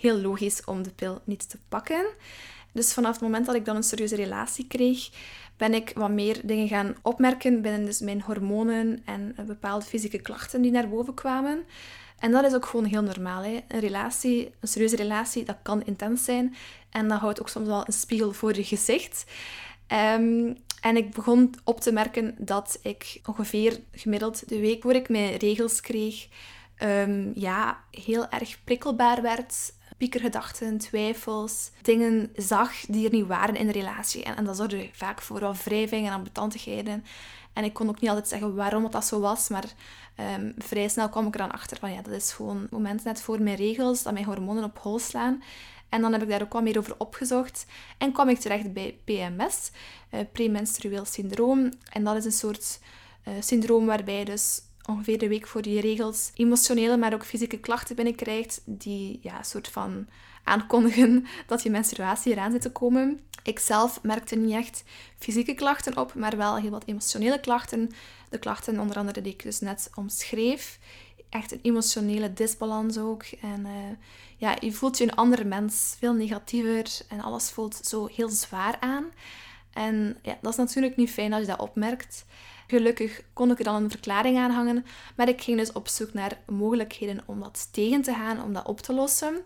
heel 0.00 0.20
logisch 0.20 0.64
om 0.64 0.82
de 0.82 0.90
pil 0.90 1.20
niet 1.24 1.50
te 1.50 1.58
pakken. 1.68 2.06
Dus 2.72 2.92
vanaf 2.92 3.12
het 3.12 3.20
moment 3.20 3.46
dat 3.46 3.54
ik 3.54 3.64
dan 3.64 3.76
een 3.76 3.82
serieuze 3.82 4.16
relatie 4.16 4.66
kreeg, 4.66 5.10
ben 5.56 5.74
ik 5.74 5.92
wat 5.94 6.10
meer 6.10 6.40
dingen 6.44 6.68
gaan 6.68 6.94
opmerken 7.02 7.62
binnen 7.62 7.84
dus 7.84 8.00
mijn 8.00 8.22
hormonen 8.22 9.02
en 9.04 9.34
bepaalde 9.46 9.84
fysieke 9.84 10.18
klachten 10.18 10.62
die 10.62 10.70
naar 10.70 10.88
boven 10.88 11.14
kwamen. 11.14 11.64
En 12.18 12.30
dat 12.30 12.44
is 12.44 12.54
ook 12.54 12.66
gewoon 12.66 12.84
heel 12.84 13.02
normaal. 13.02 13.42
Hè? 13.42 13.60
Een 13.68 13.80
relatie, 13.80 14.50
een 14.60 14.68
serieuze 14.68 14.96
relatie, 14.96 15.44
dat 15.44 15.56
kan 15.62 15.84
intens 15.84 16.24
zijn. 16.24 16.54
En 16.90 17.08
dat 17.08 17.20
houdt 17.20 17.40
ook 17.40 17.48
soms 17.48 17.66
wel 17.66 17.82
een 17.86 17.92
spiegel 17.92 18.32
voor 18.32 18.54
je 18.54 18.64
gezicht. 18.64 19.24
Ehm, 19.86 20.54
en 20.80 20.96
ik 20.96 21.14
begon 21.14 21.54
op 21.64 21.80
te 21.80 21.92
merken 21.92 22.34
dat 22.38 22.78
ik 22.82 23.20
ongeveer 23.24 23.80
gemiddeld 23.92 24.48
de 24.48 24.60
week 24.60 24.82
voor 24.82 24.94
ik 24.94 25.08
mijn 25.08 25.36
regels 25.36 25.80
kreeg, 25.80 26.28
um, 26.82 27.32
ja, 27.34 27.84
heel 27.90 28.28
erg 28.28 28.64
prikkelbaar 28.64 29.22
werd. 29.22 29.72
Piekergedachten, 29.98 30.78
twijfels, 30.78 31.70
dingen 31.82 32.32
zag 32.36 32.72
die 32.80 33.06
er 33.06 33.12
niet 33.12 33.26
waren 33.26 33.56
in 33.56 33.66
de 33.66 33.72
relatie. 33.72 34.22
En, 34.24 34.36
en 34.36 34.44
dat 34.44 34.56
zorgde 34.56 34.88
vaak 34.92 35.22
voor 35.22 35.40
wat 35.40 35.64
wrijving 35.64 36.06
en 36.06 36.12
ambetantigheden. 36.12 37.04
En 37.52 37.64
ik 37.64 37.72
kon 37.72 37.88
ook 37.88 38.00
niet 38.00 38.10
altijd 38.10 38.28
zeggen 38.28 38.54
waarom 38.54 38.90
dat 38.90 39.04
zo 39.04 39.20
was, 39.20 39.48
maar 39.48 39.64
um, 40.36 40.54
vrij 40.58 40.88
snel 40.88 41.08
kwam 41.08 41.26
ik 41.26 41.32
er 41.32 41.40
dan 41.40 41.50
achter 41.50 41.78
van 41.78 41.92
ja, 41.92 42.02
dat 42.02 42.12
is 42.12 42.32
gewoon 42.32 42.60
het 42.60 42.70
moment 42.70 43.04
net 43.04 43.20
voor 43.20 43.42
mijn 43.42 43.56
regels, 43.56 44.02
dat 44.02 44.12
mijn 44.12 44.24
hormonen 44.24 44.64
op 44.64 44.78
hol 44.78 44.98
slaan. 44.98 45.42
En 45.88 46.00
dan 46.00 46.12
heb 46.12 46.22
ik 46.22 46.28
daar 46.28 46.42
ook 46.42 46.52
wat 46.52 46.62
meer 46.62 46.78
over 46.78 46.94
opgezocht 46.98 47.66
en 47.98 48.12
kwam 48.12 48.28
ik 48.28 48.38
terecht 48.38 48.72
bij 48.72 48.98
PMS, 49.04 49.70
uh, 50.10 50.20
premenstrueel 50.32 51.04
syndroom. 51.04 51.72
En 51.92 52.04
dat 52.04 52.16
is 52.16 52.24
een 52.24 52.32
soort 52.32 52.80
uh, 53.28 53.34
syndroom 53.40 53.86
waarbij 53.86 54.24
dus 54.24 54.60
ongeveer 54.88 55.18
de 55.18 55.28
week 55.28 55.46
voor 55.46 55.68
je 55.68 55.80
regels 55.80 56.30
emotionele, 56.34 56.96
maar 56.96 57.14
ook 57.14 57.24
fysieke 57.24 57.58
klachten 57.58 57.96
binnenkrijgt, 57.96 58.60
die 58.64 59.18
ja, 59.22 59.42
soort 59.42 59.68
van 59.68 60.06
aankondigen 60.44 61.26
dat 61.46 61.62
je 61.62 61.70
menstruatie 61.70 62.32
eraan 62.32 62.52
zit 62.52 62.60
te 62.62 62.72
komen. 62.72 63.20
Ik 63.42 63.58
zelf 63.58 64.02
merkte 64.02 64.36
niet 64.36 64.54
echt 64.54 64.84
fysieke 65.18 65.54
klachten 65.54 65.96
op, 65.96 66.14
maar 66.14 66.36
wel 66.36 66.56
heel 66.56 66.70
wat 66.70 66.86
emotionele 66.86 67.40
klachten. 67.40 67.90
De 68.30 68.38
klachten 68.38 68.80
onder 68.80 68.96
andere 68.96 69.20
die 69.20 69.32
ik 69.32 69.42
dus 69.42 69.60
net 69.60 69.90
omschreef. 69.94 70.78
Echt 71.28 71.52
een 71.52 71.58
emotionele 71.62 72.32
disbalans 72.32 72.98
ook. 72.98 73.22
En 73.22 73.60
uh, 73.60 73.72
ja, 74.36 74.56
je 74.60 74.72
voelt 74.72 74.98
je 74.98 75.04
een 75.04 75.14
andere 75.14 75.44
mens, 75.44 75.96
veel 75.98 76.14
negatiever 76.14 77.00
en 77.08 77.20
alles 77.20 77.50
voelt 77.50 77.80
zo 77.84 78.06
heel 78.06 78.28
zwaar 78.28 78.76
aan. 78.80 79.04
En 79.72 80.16
ja, 80.22 80.38
dat 80.40 80.52
is 80.52 80.58
natuurlijk 80.58 80.96
niet 80.96 81.10
fijn 81.10 81.32
als 81.32 81.40
je 81.40 81.48
dat 81.48 81.60
opmerkt. 81.60 82.24
Gelukkig 82.70 83.22
kon 83.32 83.50
ik 83.50 83.58
er 83.58 83.64
dan 83.64 83.82
een 83.82 83.90
verklaring 83.90 84.38
aan 84.38 84.50
hangen, 84.50 84.84
maar 85.16 85.28
ik 85.28 85.42
ging 85.42 85.58
dus 85.58 85.72
op 85.72 85.88
zoek 85.88 86.12
naar 86.12 86.38
mogelijkheden 86.46 87.22
om 87.26 87.40
dat 87.40 87.68
tegen 87.72 88.02
te 88.02 88.12
gaan, 88.12 88.42
om 88.42 88.52
dat 88.52 88.66
op 88.66 88.80
te 88.80 88.92
lossen. 88.92 89.44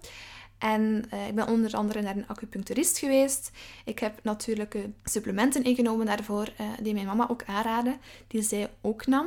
En 0.59 1.05
uh, 1.15 1.29
ik 1.29 1.35
ben 1.35 1.49
onder 1.49 1.77
andere 1.77 2.03
naar 2.03 2.17
een 2.17 2.29
acupuncturist 2.29 2.99
geweest. 2.99 3.51
Ik 3.85 3.99
heb 3.99 4.19
natuurlijke 4.23 4.91
supplementen 5.05 5.65
ingenomen 5.65 6.07
daarvoor, 6.07 6.49
uh, 6.61 6.67
die 6.83 6.95
mijn 6.95 7.07
mama 7.07 7.29
ook 7.29 7.45
aanraadde, 7.45 7.97
die 8.27 8.43
zij 8.43 8.71
ook 8.81 9.07
nam. 9.07 9.27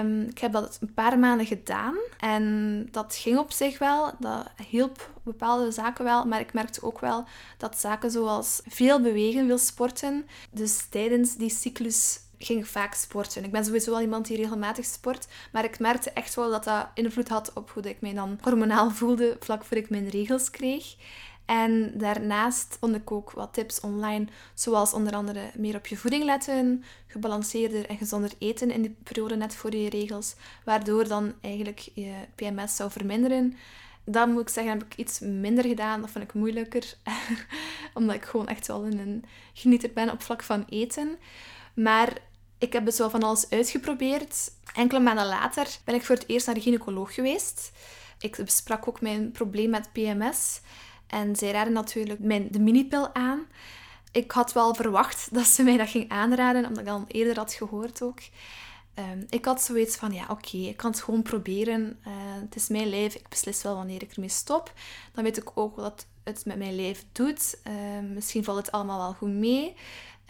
Um, 0.00 0.20
ik 0.20 0.38
heb 0.38 0.52
dat 0.52 0.78
een 0.80 0.94
paar 0.94 1.18
maanden 1.18 1.46
gedaan 1.46 1.94
en 2.18 2.88
dat 2.90 3.14
ging 3.14 3.38
op 3.38 3.52
zich 3.52 3.78
wel. 3.78 4.12
Dat 4.18 4.50
hielp 4.68 5.10
bepaalde 5.22 5.70
zaken 5.70 6.04
wel, 6.04 6.24
maar 6.24 6.40
ik 6.40 6.52
merkte 6.52 6.82
ook 6.82 7.00
wel 7.00 7.24
dat 7.58 7.78
zaken 7.78 8.10
zoals 8.10 8.60
veel 8.66 9.00
bewegen, 9.00 9.46
veel 9.46 9.58
sporten, 9.58 10.26
dus 10.50 10.86
tijdens 10.90 11.36
die 11.36 11.50
cyclus 11.50 12.18
ging 12.38 12.68
vaak 12.68 12.94
sporten. 12.94 13.44
Ik 13.44 13.50
ben 13.50 13.64
sowieso 13.64 13.90
wel 13.90 14.00
iemand 14.00 14.26
die 14.26 14.36
regelmatig 14.36 14.84
sport, 14.84 15.26
maar 15.52 15.64
ik 15.64 15.78
merkte 15.78 16.10
echt 16.10 16.34
wel 16.34 16.50
dat 16.50 16.64
dat 16.64 16.88
invloed 16.94 17.28
had 17.28 17.52
op 17.52 17.70
hoe 17.70 17.82
ik 17.82 18.00
mij 18.00 18.14
dan 18.14 18.38
hormonaal 18.40 18.90
voelde 18.90 19.36
vlak 19.40 19.64
voor 19.64 19.76
ik 19.76 19.90
mijn 19.90 20.08
regels 20.08 20.50
kreeg. 20.50 20.94
En 21.44 21.92
daarnaast 21.98 22.76
vond 22.80 22.94
ik 22.94 23.12
ook 23.12 23.30
wat 23.30 23.52
tips 23.52 23.80
online, 23.80 24.26
zoals 24.54 24.92
onder 24.92 25.14
andere 25.14 25.50
meer 25.56 25.76
op 25.76 25.86
je 25.86 25.96
voeding 25.96 26.24
letten, 26.24 26.84
gebalanceerder 27.06 27.86
en 27.86 27.96
gezonder 27.96 28.32
eten 28.38 28.70
in 28.70 28.82
die 28.82 28.96
periode 29.02 29.36
net 29.36 29.54
voor 29.54 29.74
je 29.74 29.88
regels, 29.88 30.34
waardoor 30.64 31.08
dan 31.08 31.32
eigenlijk 31.40 31.88
je 31.94 32.14
PMS 32.34 32.76
zou 32.76 32.90
verminderen. 32.90 33.56
Dat 34.04 34.28
moet 34.28 34.40
ik 34.40 34.48
zeggen, 34.48 34.72
heb 34.72 34.84
ik 34.84 34.96
iets 34.96 35.20
minder 35.20 35.64
gedaan. 35.64 36.00
Dat 36.00 36.10
vond 36.10 36.24
ik 36.24 36.34
moeilijker, 36.34 36.94
omdat 37.94 38.14
ik 38.14 38.24
gewoon 38.24 38.48
echt 38.48 38.66
wel 38.66 38.84
een 38.84 39.24
genieter 39.52 39.90
ben 39.92 40.10
op 40.10 40.22
vlak 40.22 40.42
van 40.42 40.64
eten. 40.68 41.18
Maar 41.74 42.12
ik 42.58 42.72
heb 42.72 42.84
dus 42.84 42.98
wel 42.98 43.10
van 43.10 43.22
alles 43.22 43.50
uitgeprobeerd. 43.50 44.50
Enkele 44.74 45.00
maanden 45.00 45.26
later 45.26 45.78
ben 45.84 45.94
ik 45.94 46.04
voor 46.04 46.14
het 46.14 46.28
eerst 46.28 46.46
naar 46.46 46.54
de 46.54 46.60
gynaecoloog 46.60 47.14
geweest. 47.14 47.72
Ik 48.18 48.36
besprak 48.36 48.88
ook 48.88 49.00
mijn 49.00 49.30
probleem 49.30 49.70
met 49.70 49.92
PMS. 49.92 50.60
En 51.06 51.36
zij 51.36 51.50
raadde 51.50 51.72
natuurlijk 51.72 52.20
mijn, 52.20 52.48
de 52.50 52.60
minipil 52.60 53.14
aan. 53.14 53.46
Ik 54.12 54.30
had 54.30 54.52
wel 54.52 54.74
verwacht 54.74 55.34
dat 55.34 55.46
ze 55.46 55.62
mij 55.62 55.76
dat 55.76 55.88
ging 55.88 56.10
aanraden, 56.10 56.66
omdat 56.66 56.82
ik 56.82 56.88
al 56.88 57.04
eerder 57.08 57.36
had 57.36 57.52
gehoord 57.52 58.02
ook. 58.02 58.18
Ehm, 58.94 59.22
ik 59.28 59.44
had 59.44 59.62
zoiets 59.62 59.96
van, 59.96 60.12
ja 60.12 60.26
oké, 60.28 60.56
ik 60.56 60.76
kan 60.76 60.90
het 60.90 61.02
gewoon 61.02 61.22
proberen. 61.22 61.98
Uh, 62.06 62.12
het 62.16 62.56
is 62.56 62.68
mijn 62.68 62.88
lijf, 62.88 63.14
ik 63.14 63.28
beslis 63.28 63.62
wel 63.62 63.74
wanneer 63.74 64.02
ik 64.02 64.12
ermee 64.12 64.28
stop. 64.28 64.72
Dan 65.12 65.24
weet 65.24 65.36
ik 65.36 65.50
ook 65.54 65.76
wat 65.76 66.06
het 66.24 66.44
met 66.44 66.56
mijn 66.56 66.76
lijf 66.76 67.04
doet. 67.12 67.58
Ehm, 67.62 68.12
misschien 68.12 68.44
valt 68.44 68.58
het 68.58 68.72
allemaal 68.72 68.98
wel 68.98 69.12
goed 69.12 69.28
mee. 69.28 69.74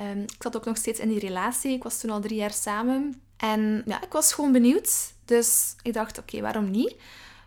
Um, 0.00 0.20
ik 0.20 0.42
zat 0.42 0.56
ook 0.56 0.64
nog 0.64 0.76
steeds 0.76 1.00
in 1.00 1.08
die 1.08 1.18
relatie. 1.18 1.72
Ik 1.72 1.82
was 1.82 2.00
toen 2.00 2.10
al 2.10 2.20
drie 2.20 2.36
jaar 2.36 2.52
samen. 2.52 3.22
En 3.36 3.82
ja, 3.86 4.02
ik 4.02 4.12
was 4.12 4.32
gewoon 4.32 4.52
benieuwd. 4.52 5.12
Dus 5.24 5.74
ik 5.82 5.92
dacht, 5.92 6.18
oké, 6.18 6.40
waarom 6.40 6.70
niet? 6.70 6.96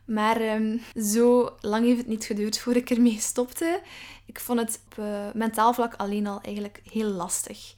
Maar 0.06 0.42
um, 0.42 0.82
zo 0.96 1.56
lang 1.62 1.86
heeft 1.86 1.98
het 1.98 2.08
niet 2.08 2.26
geduurd 2.26 2.60
voor 2.60 2.76
ik 2.76 2.90
ermee 2.90 3.20
stopte. 3.20 3.82
Ik 4.26 4.40
vond 4.40 4.60
het 4.60 4.80
op 4.86 4.98
uh, 5.00 5.32
mentaal 5.34 5.74
vlak 5.74 5.94
alleen 5.96 6.28
al 6.28 6.42
eigenlijk 6.42 6.82
heel 6.92 7.10
lastig. 7.10 7.74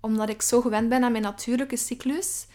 Omdat 0.00 0.28
ik 0.28 0.42
zo 0.42 0.60
gewend 0.60 0.88
ben 0.88 1.04
aan 1.04 1.12
mijn 1.12 1.24
natuurlijke 1.24 1.76
cyclus, 1.76 2.46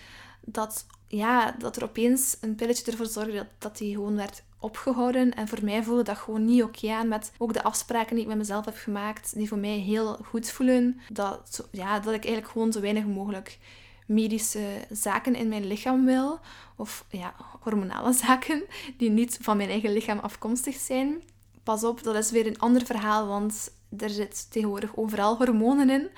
dat, 0.41 0.85
ja, 1.07 1.55
dat 1.59 1.75
er 1.75 1.83
opeens 1.83 2.37
een 2.41 2.55
pilletje 2.55 2.91
ervoor 2.91 3.05
zorgde 3.05 3.33
dat, 3.33 3.47
dat 3.57 3.77
die 3.77 3.93
gewoon 3.93 4.15
werd 4.15 4.43
opgehouden. 4.65 5.33
En 5.33 5.47
voor 5.47 5.63
mij 5.63 5.83
voelde 5.83 6.03
dat 6.03 6.17
gewoon 6.17 6.45
niet 6.45 6.63
oké 6.63 6.91
aan 6.91 7.07
met 7.07 7.31
ook 7.37 7.53
de 7.53 7.63
afspraken 7.63 8.15
die 8.15 8.23
ik 8.23 8.29
met 8.29 8.37
mezelf 8.37 8.65
heb 8.65 8.75
gemaakt, 8.77 9.35
die 9.35 9.47
voor 9.47 9.57
mij 9.57 9.77
heel 9.77 10.17
goed 10.23 10.49
voelen. 10.49 10.99
Dat, 11.09 11.67
ja, 11.71 11.99
dat 11.99 12.13
ik 12.13 12.23
eigenlijk 12.23 12.53
gewoon 12.53 12.71
zo 12.71 12.81
weinig 12.81 13.05
mogelijk 13.05 13.57
medische 14.05 14.85
zaken 14.89 15.35
in 15.35 15.47
mijn 15.47 15.67
lichaam 15.67 16.05
wil. 16.05 16.39
Of 16.75 17.05
ja, 17.09 17.35
hormonale 17.59 18.13
zaken 18.25 18.63
die 18.97 19.09
niet 19.09 19.37
van 19.41 19.57
mijn 19.57 19.69
eigen 19.69 19.93
lichaam 19.93 20.19
afkomstig 20.19 20.75
zijn. 20.75 21.21
Pas 21.63 21.83
op, 21.83 22.03
dat 22.03 22.15
is 22.15 22.31
weer 22.31 22.47
een 22.47 22.59
ander 22.59 22.85
verhaal, 22.85 23.27
want 23.27 23.71
er 23.97 24.09
zit 24.09 24.51
tegenwoordig 24.51 24.95
overal 24.95 25.37
hormonen 25.37 25.89
in. 25.89 26.09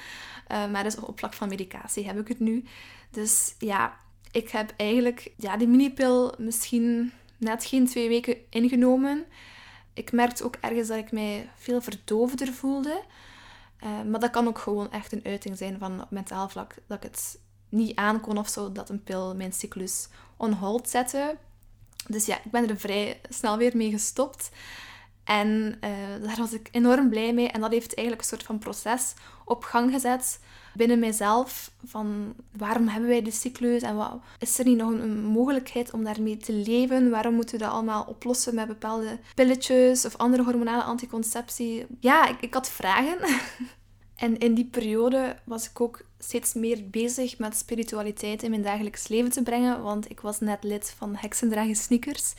Uh, 0.51 0.71
maar 0.71 0.83
dus 0.83 0.95
op 0.95 1.19
vlak 1.19 1.33
van 1.33 1.49
medicatie 1.49 2.05
heb 2.05 2.19
ik 2.19 2.27
het 2.27 2.39
nu. 2.39 2.63
Dus 3.11 3.55
ja, 3.59 3.97
ik 4.31 4.49
heb 4.49 4.73
eigenlijk 4.77 5.31
ja, 5.37 5.57
die 5.57 5.67
minipil 5.67 6.33
misschien 6.37 7.11
net 7.37 7.65
geen 7.65 7.87
twee 7.87 8.09
weken 8.09 8.37
ingenomen. 8.49 9.25
Ik 9.93 10.11
merkte 10.11 10.43
ook 10.43 10.55
ergens 10.61 10.87
dat 10.87 10.97
ik 10.97 11.11
mij 11.11 11.49
veel 11.55 11.81
verdovender 11.81 12.53
voelde. 12.53 13.03
Uh, 13.83 14.01
maar 14.09 14.19
dat 14.19 14.29
kan 14.29 14.47
ook 14.47 14.59
gewoon 14.59 14.91
echt 14.91 15.11
een 15.11 15.25
uiting 15.25 15.57
zijn 15.57 15.79
van 15.79 16.05
mentaal 16.09 16.49
vlak. 16.49 16.75
Dat 16.87 16.97
ik 16.97 17.03
het 17.03 17.39
niet 17.69 17.95
aankon 17.95 18.37
of 18.37 18.47
zo, 18.47 18.71
dat 18.71 18.89
een 18.89 19.03
pil 19.03 19.35
mijn 19.35 19.53
cyclus 19.53 20.07
on 20.37 20.51
hold 20.51 20.89
zette. 20.89 21.37
Dus 22.07 22.25
ja, 22.25 22.35
ik 22.35 22.51
ben 22.51 22.69
er 22.69 22.79
vrij 22.79 23.21
snel 23.29 23.57
weer 23.57 23.77
mee 23.77 23.91
gestopt. 23.91 24.49
En 25.23 25.77
uh, 25.83 26.25
daar 26.27 26.37
was 26.37 26.53
ik 26.53 26.69
enorm 26.71 27.09
blij 27.09 27.33
mee. 27.33 27.47
En 27.47 27.61
dat 27.61 27.71
heeft 27.71 27.95
eigenlijk 27.95 28.21
een 28.21 28.37
soort 28.37 28.47
van 28.47 28.59
proces 28.59 29.13
op 29.45 29.63
gang 29.63 29.91
gezet 29.91 30.39
binnen 30.77 30.99
mijzelf. 30.99 31.71
Van 31.85 32.33
waarom 32.57 32.87
hebben 32.87 33.09
wij 33.09 33.21
de 33.21 33.31
cyclus 33.31 33.81
en 33.81 33.95
wat, 33.95 34.19
is 34.39 34.59
er 34.59 34.65
niet 34.65 34.77
nog 34.77 34.89
een, 34.91 35.23
mogelijkheid 35.23 35.93
om 35.93 36.03
daarmee 36.03 36.37
te 36.37 36.53
leven? 36.53 37.09
Waarom 37.09 37.33
moeten 37.33 37.57
we 37.57 37.63
dat 37.63 37.73
allemaal 37.73 38.03
oplossen 38.03 38.55
met 38.55 38.67
bepaalde 38.67 39.19
pilletjes 39.35 40.05
of 40.05 40.17
andere 40.17 40.43
hormonale 40.43 40.83
anticonceptie? 40.83 41.85
Ja, 41.99 42.27
ik, 42.27 42.41
ik 42.41 42.53
had 42.53 42.69
vragen. 42.69 43.17
en 44.17 44.37
in 44.37 44.53
die 44.53 44.65
periode 44.65 45.35
was 45.43 45.69
ik 45.69 45.81
ook 45.81 46.05
steeds 46.19 46.53
meer 46.53 46.89
bezig 46.89 47.37
met 47.37 47.57
spiritualiteit 47.57 48.43
in 48.43 48.49
mijn 48.49 48.61
dagelijks 48.61 49.07
leven 49.07 49.31
te 49.31 49.43
brengen. 49.43 49.81
Want 49.81 50.09
ik 50.09 50.19
was 50.19 50.39
net 50.39 50.63
lid 50.63 50.93
van 50.97 51.15
Heksendragen 51.15 51.75
Sneakers, 51.75 52.33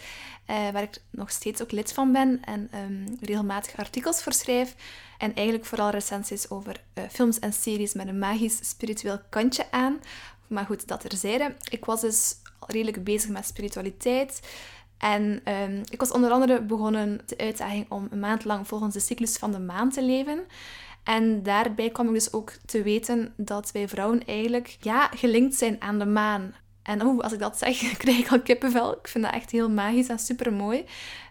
eh, 0.46 0.70
waar 0.70 0.82
ik 0.82 1.02
nog 1.10 1.30
steeds 1.30 1.62
ook 1.62 1.70
lid 1.70 1.92
van 1.92 2.12
ben 2.12 2.40
en 2.44 2.70
um, 2.74 3.16
regelmatig 3.20 3.76
artikels 3.76 4.22
voor 4.22 4.32
schrijf. 4.32 4.74
En 5.18 5.34
eigenlijk 5.34 5.66
vooral 5.66 5.90
recensies 5.90 6.50
over 6.50 6.80
uh, 6.94 7.04
films 7.10 7.38
en 7.38 7.52
series 7.52 7.94
met 7.94 8.08
een 8.08 8.18
magisch 8.18 8.68
spiritueel 8.68 9.20
kantje 9.28 9.70
aan. 9.70 10.00
Maar 10.46 10.64
goed, 10.64 10.88
dat 10.88 11.00
terzijde. 11.00 11.54
Ik 11.70 11.84
was 11.84 12.00
dus 12.00 12.34
redelijk 12.66 13.04
bezig 13.04 13.30
met 13.30 13.46
spiritualiteit. 13.46 14.40
En 14.98 15.52
um, 15.52 15.82
ik 15.90 16.00
was 16.00 16.10
onder 16.10 16.30
andere 16.30 16.62
begonnen 16.62 17.20
de 17.26 17.38
uitdaging 17.38 17.86
om 17.88 18.06
een 18.10 18.20
maand 18.20 18.44
lang 18.44 18.66
volgens 18.66 18.94
de 18.94 19.00
cyclus 19.00 19.36
van 19.36 19.52
de 19.52 19.58
maan 19.58 19.90
te 19.90 20.02
leven. 20.02 20.40
En 21.08 21.42
daarbij 21.42 21.90
kwam 21.90 22.06
ik 22.06 22.12
dus 22.12 22.32
ook 22.32 22.52
te 22.66 22.82
weten 22.82 23.32
dat 23.36 23.72
wij 23.72 23.88
vrouwen 23.88 24.26
eigenlijk 24.26 24.76
ja, 24.80 25.06
gelinkt 25.06 25.54
zijn 25.54 25.80
aan 25.80 25.98
de 25.98 26.06
maan. 26.06 26.54
En 26.82 27.06
oh, 27.06 27.20
als 27.20 27.32
ik 27.32 27.38
dat 27.38 27.58
zeg, 27.58 27.78
krijg 27.96 28.18
ik 28.18 28.30
al 28.30 28.40
kippenvel. 28.40 28.92
Ik 28.92 29.08
vind 29.08 29.24
dat 29.24 29.32
echt 29.32 29.50
heel 29.50 29.70
magisch 29.70 30.08
en 30.08 30.18
super 30.18 30.52
mooi. 30.52 30.84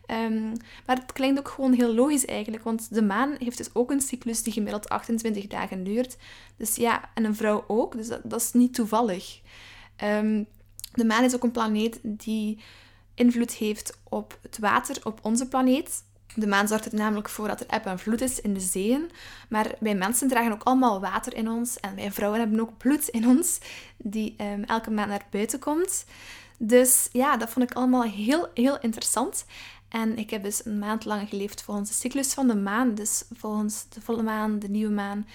Um, 0.08 0.54
maar 0.86 0.96
het 0.96 1.14
klinkt 1.14 1.40
ook 1.40 1.48
gewoon 1.48 1.74
heel 1.74 1.94
logisch 1.94 2.26
eigenlijk, 2.26 2.64
want 2.64 2.94
de 2.94 3.02
maan 3.02 3.36
heeft 3.40 3.58
dus 3.58 3.76
ook 3.76 3.92
een 3.92 4.02
cyclus 4.02 4.44
die 4.44 4.54
gemiddeld 4.54 4.90
28 4.90 5.48
dagen 5.48 5.84
duurt. 5.84 6.18
Dus 6.56 6.76
ja, 6.76 7.10
en 7.14 7.24
een 7.24 7.36
vrouw 7.36 7.64
ook, 7.68 7.98
dus 7.98 8.08
dat, 8.24 8.42
is 8.42 8.52
niet 8.52 8.74
toevallig. 8.74 9.42
Um, 10.04 10.48
de 10.94 11.06
maan 11.06 11.24
is 11.24 11.36
ook 11.36 11.44
een 11.44 11.52
planeet 11.52 12.00
die 12.04 12.64
invloed 13.14 13.52
heeft 13.52 14.00
op 14.04 14.40
het 14.42 14.58
water 14.60 14.98
op 15.04 15.20
onze 15.22 15.48
planeet. 15.48 16.04
De 16.40 16.48
maan 16.48 16.68
zorgt 16.68 16.86
er 16.86 16.98
namelijk 16.98 17.30
voor 17.30 17.48
dat 17.48 17.60
er 17.60 17.68
eb 17.68 17.86
en 17.86 18.00
vloed 18.00 18.22
is 18.22 18.42
in 18.42 18.54
de 18.54 18.60
zeeën. 18.60 19.12
Maar 19.50 19.76
wij 19.80 19.96
mensen 19.96 20.28
dragen 20.28 20.52
ook 20.52 20.64
allemaal 20.64 21.00
water 21.00 21.36
in 21.36 21.50
ons. 21.50 21.80
En 21.80 21.96
wij 21.96 22.12
vrouwen 22.12 22.40
hebben 22.40 22.60
ook 22.60 22.78
bloed 22.78 23.08
in 23.08 23.28
ons, 23.28 23.60
die 23.98 24.36
um, 24.42 24.64
elke 24.64 24.92
maand 24.92 25.10
naar 25.10 25.26
buiten 25.30 25.60
komt. 25.60 26.06
Dus 26.58 27.10
ja, 27.12 27.38
dat 27.38 27.50
vond 27.50 27.72
ik 27.72 27.78
allemaal 27.78 28.04
heel, 28.04 28.48
heel 28.54 28.80
interessant. 28.80 29.46
En 29.90 30.18
ik 30.18 30.30
heb 30.30 30.44
dus 30.44 30.66
een 30.66 30.80
maand 30.80 31.06
lang 31.06 31.30
geleefd 31.30 31.62
volgens 31.62 31.90
de 31.90 31.96
cyclus 31.96 32.34
van 32.34 32.48
de 32.48 32.56
maan. 32.56 32.96
Dus 32.96 33.24
volgens 33.34 33.86
de 33.90 34.02
volle 34.02 34.24
maan, 34.24 34.60
de 34.60 34.70
nieuwe 34.70 34.94
maan, 34.94 35.28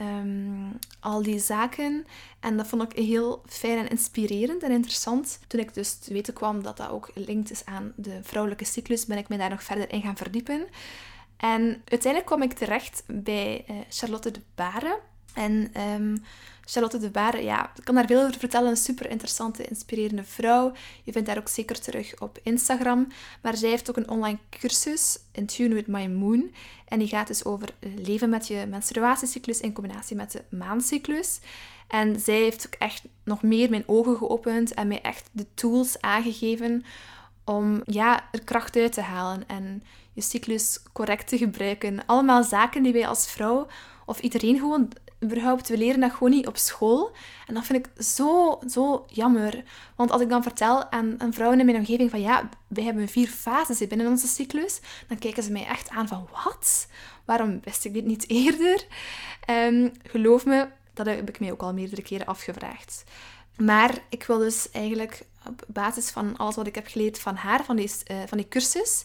um, 0.00 0.78
al 1.00 1.22
die 1.22 1.38
zaken. 1.38 2.06
En 2.40 2.56
dat 2.56 2.66
vond 2.66 2.82
ik 2.82 2.92
heel 2.92 3.42
fijn 3.46 3.78
en 3.78 3.88
inspirerend 3.88 4.62
en 4.62 4.70
interessant. 4.70 5.38
Toen 5.46 5.60
ik 5.60 5.74
dus 5.74 5.94
te 5.94 6.12
weten 6.12 6.34
kwam 6.34 6.62
dat 6.62 6.76
dat 6.76 6.88
ook 6.88 7.10
linked 7.14 7.50
is 7.50 7.64
aan 7.64 7.92
de 7.96 8.18
vrouwelijke 8.22 8.64
cyclus, 8.64 9.06
ben 9.06 9.18
ik 9.18 9.28
me 9.28 9.36
daar 9.36 9.50
nog 9.50 9.62
verder 9.62 9.92
in 9.92 10.02
gaan 10.02 10.16
verdiepen. 10.16 10.66
En 11.36 11.82
uiteindelijk 11.84 12.26
kwam 12.26 12.42
ik 12.42 12.52
terecht 12.52 13.02
bij 13.06 13.64
uh, 13.70 13.76
Charlotte 13.88 14.30
de 14.30 14.40
Baren. 14.54 14.98
En 15.34 15.72
um, 15.80 16.22
Charlotte 16.64 16.98
de 16.98 17.10
Baar, 17.10 17.42
ja, 17.42 17.70
ik 17.76 17.84
kan 17.84 17.94
daar 17.94 18.06
veel 18.06 18.20
over 18.20 18.38
vertellen. 18.38 18.70
Een 18.70 18.76
super 18.76 19.10
interessante, 19.10 19.64
inspirerende 19.64 20.24
vrouw. 20.24 20.72
Je 21.04 21.12
vindt 21.12 21.28
haar 21.28 21.38
ook 21.38 21.48
zeker 21.48 21.80
terug 21.80 22.20
op 22.20 22.38
Instagram. 22.42 23.06
Maar 23.42 23.56
zij 23.56 23.68
heeft 23.68 23.90
ook 23.90 23.96
een 23.96 24.10
online 24.10 24.38
cursus, 24.50 25.18
In 25.32 25.46
Tune 25.46 25.74
with 25.74 25.86
My 25.86 26.06
Moon. 26.06 26.50
En 26.88 26.98
die 26.98 27.08
gaat 27.08 27.26
dus 27.26 27.44
over 27.44 27.68
leven 27.96 28.28
met 28.28 28.46
je 28.46 28.66
menstruatiecyclus 28.68 29.60
in 29.60 29.72
combinatie 29.72 30.16
met 30.16 30.32
de 30.32 30.56
maancyclus. 30.56 31.40
En 31.88 32.20
zij 32.20 32.38
heeft 32.38 32.66
ook 32.66 32.74
echt 32.74 33.02
nog 33.24 33.42
meer 33.42 33.70
mijn 33.70 33.84
ogen 33.86 34.16
geopend 34.16 34.74
en 34.74 34.88
mij 34.88 35.00
echt 35.00 35.28
de 35.32 35.46
tools 35.54 36.00
aangegeven 36.00 36.84
om 37.44 37.82
ja, 37.84 38.28
er 38.32 38.44
kracht 38.44 38.76
uit 38.76 38.92
te 38.92 39.00
halen 39.00 39.48
en 39.48 39.82
je 40.12 40.20
cyclus 40.20 40.82
correct 40.92 41.28
te 41.28 41.38
gebruiken. 41.38 42.06
Allemaal 42.06 42.44
zaken 42.44 42.82
die 42.82 42.92
wij 42.92 43.06
als 43.06 43.30
vrouw 43.30 43.66
of 44.06 44.20
iedereen 44.20 44.58
gewoon 44.58 44.92
we 45.20 45.76
leren 45.76 46.00
dat 46.00 46.12
gewoon 46.12 46.30
niet 46.30 46.46
op 46.46 46.56
school. 46.56 47.12
En 47.46 47.54
dat 47.54 47.64
vind 47.64 47.86
ik 47.86 48.02
zo, 48.04 48.58
zo 48.68 49.04
jammer. 49.08 49.64
Want 49.96 50.10
als 50.10 50.20
ik 50.20 50.28
dan 50.28 50.42
vertel 50.42 50.90
aan, 50.90 51.16
vrouwen 51.30 51.58
in 51.60 51.66
mijn 51.66 51.78
omgeving 51.78 52.10
van 52.10 52.20
ja, 52.20 52.48
wij 52.68 52.84
hebben 52.84 53.08
vier 53.08 53.28
fases 53.28 53.86
binnen 53.86 54.06
onze 54.06 54.26
cyclus, 54.26 54.80
dan 55.08 55.18
kijken 55.18 55.42
ze 55.42 55.52
mij 55.52 55.66
echt 55.66 55.88
aan 55.88 56.08
van 56.08 56.28
wat? 56.44 56.86
Waarom 57.24 57.60
wist 57.64 57.84
ik 57.84 57.92
dit 57.92 58.04
niet 58.04 58.28
eerder? 58.28 58.86
Um, 59.50 59.92
geloof 60.02 60.44
me, 60.44 60.68
dat 60.94 61.06
heb 61.06 61.28
ik 61.28 61.40
mij 61.40 61.52
ook 61.52 61.62
al 61.62 61.74
meerdere 61.74 62.02
keren 62.02 62.26
afgevraagd. 62.26 63.04
Maar 63.56 63.98
ik 64.08 64.24
wil 64.24 64.38
dus 64.38 64.70
eigenlijk 64.70 65.22
op 65.46 65.64
basis 65.66 66.10
van 66.10 66.36
alles 66.36 66.56
wat 66.56 66.66
ik 66.66 66.74
heb 66.74 66.86
geleerd 66.86 67.18
van 67.18 67.34
haar, 67.34 67.64
van 67.64 67.76
die, 67.76 67.90
uh, 68.10 68.16
van 68.26 68.38
die 68.38 68.48
cursus, 68.48 69.04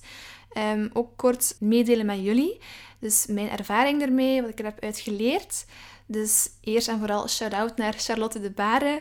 um, 0.57 0.89
ook 0.93 1.17
kort 1.17 1.55
meedelen 1.59 2.05
met 2.05 2.23
jullie. 2.23 2.59
Dus 2.99 3.25
mijn 3.25 3.49
ervaring 3.49 4.01
ermee, 4.01 4.41
wat 4.41 4.49
ik 4.49 4.59
er 4.59 4.65
heb 4.65 4.83
uitgeleerd. 4.83 5.65
Dus 6.05 6.49
eerst 6.61 6.87
en 6.87 6.99
vooral 6.99 7.27
shout-out 7.27 7.77
naar 7.77 7.93
Charlotte 7.93 8.41
de 8.41 8.51
Baren. 8.51 8.97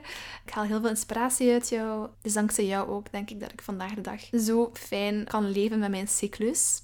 Ik 0.47 0.53
haal 0.53 0.65
heel 0.65 0.81
veel 0.81 0.89
inspiratie 0.89 1.53
uit 1.53 1.69
jou. 1.69 2.09
Dus 2.23 2.33
dankzij 2.33 2.67
jou 2.67 2.89
ook 2.89 3.13
denk 3.13 3.31
ik 3.31 3.41
dat 3.41 3.53
ik 3.53 3.63
vandaag 3.63 3.95
de 3.95 4.01
dag 4.01 4.21
zo 4.41 4.71
fijn 4.73 5.25
kan 5.25 5.51
leven 5.51 5.79
met 5.79 5.91
mijn 5.91 6.09
cyclus. 6.09 6.83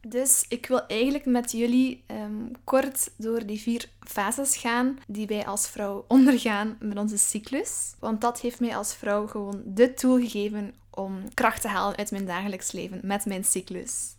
Dus 0.00 0.44
ik 0.48 0.66
wil 0.66 0.86
eigenlijk 0.86 1.24
met 1.24 1.52
jullie 1.52 2.04
ehm, 2.06 2.46
kort 2.64 3.10
door 3.16 3.46
die 3.46 3.60
vier 3.60 3.88
fases 4.00 4.56
gaan 4.56 4.98
die 5.06 5.26
wij 5.26 5.46
als 5.46 5.68
vrouw 5.68 6.04
ondergaan 6.08 6.76
met 6.80 6.98
onze 6.98 7.18
cyclus. 7.18 7.94
Want 7.98 8.20
dat 8.20 8.40
heeft 8.40 8.60
mij 8.60 8.76
als 8.76 8.94
vrouw 8.94 9.26
gewoon 9.26 9.62
de 9.64 9.94
tool 9.94 10.18
gegeven 10.18 10.74
om 10.90 11.34
kracht 11.34 11.60
te 11.60 11.68
halen 11.68 11.96
uit 11.96 12.10
mijn 12.10 12.26
dagelijks 12.26 12.72
leven 12.72 13.00
met 13.02 13.24
mijn 13.24 13.44
cyclus. 13.44 14.14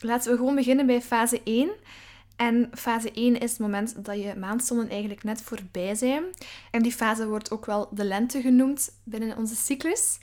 Laten 0.00 0.30
we 0.30 0.36
gewoon 0.36 0.54
beginnen 0.54 0.86
bij 0.86 1.02
fase 1.02 1.40
1. 1.44 1.70
En 2.36 2.70
fase 2.72 3.12
1 3.12 3.38
is 3.38 3.50
het 3.50 3.60
moment 3.60 4.04
dat 4.04 4.22
je 4.22 4.34
maandzonnen 4.38 4.88
eigenlijk 4.88 5.24
net 5.24 5.42
voorbij 5.42 5.94
zijn. 5.94 6.24
En 6.70 6.82
die 6.82 6.92
fase 6.92 7.28
wordt 7.28 7.50
ook 7.50 7.66
wel 7.66 7.88
de 7.90 8.04
lente 8.04 8.40
genoemd 8.40 8.90
binnen 9.04 9.36
onze 9.36 9.56
cyclus. 9.56 10.18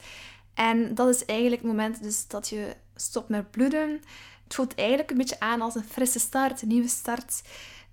En 0.53 0.95
dat 0.95 1.07
is 1.07 1.25
eigenlijk 1.25 1.62
het 1.62 1.71
moment 1.71 2.03
dus 2.03 2.27
dat 2.27 2.49
je 2.49 2.75
stopt 2.95 3.29
met 3.29 3.51
bloeden. 3.51 4.01
Het 4.43 4.55
voelt 4.55 4.75
eigenlijk 4.75 5.12
een 5.12 5.17
beetje 5.17 5.39
aan 5.39 5.62
als 5.62 5.75
een 5.75 5.83
frisse 5.83 6.19
start, 6.19 6.62
een 6.62 6.67
nieuwe 6.67 6.88
start. 6.88 7.41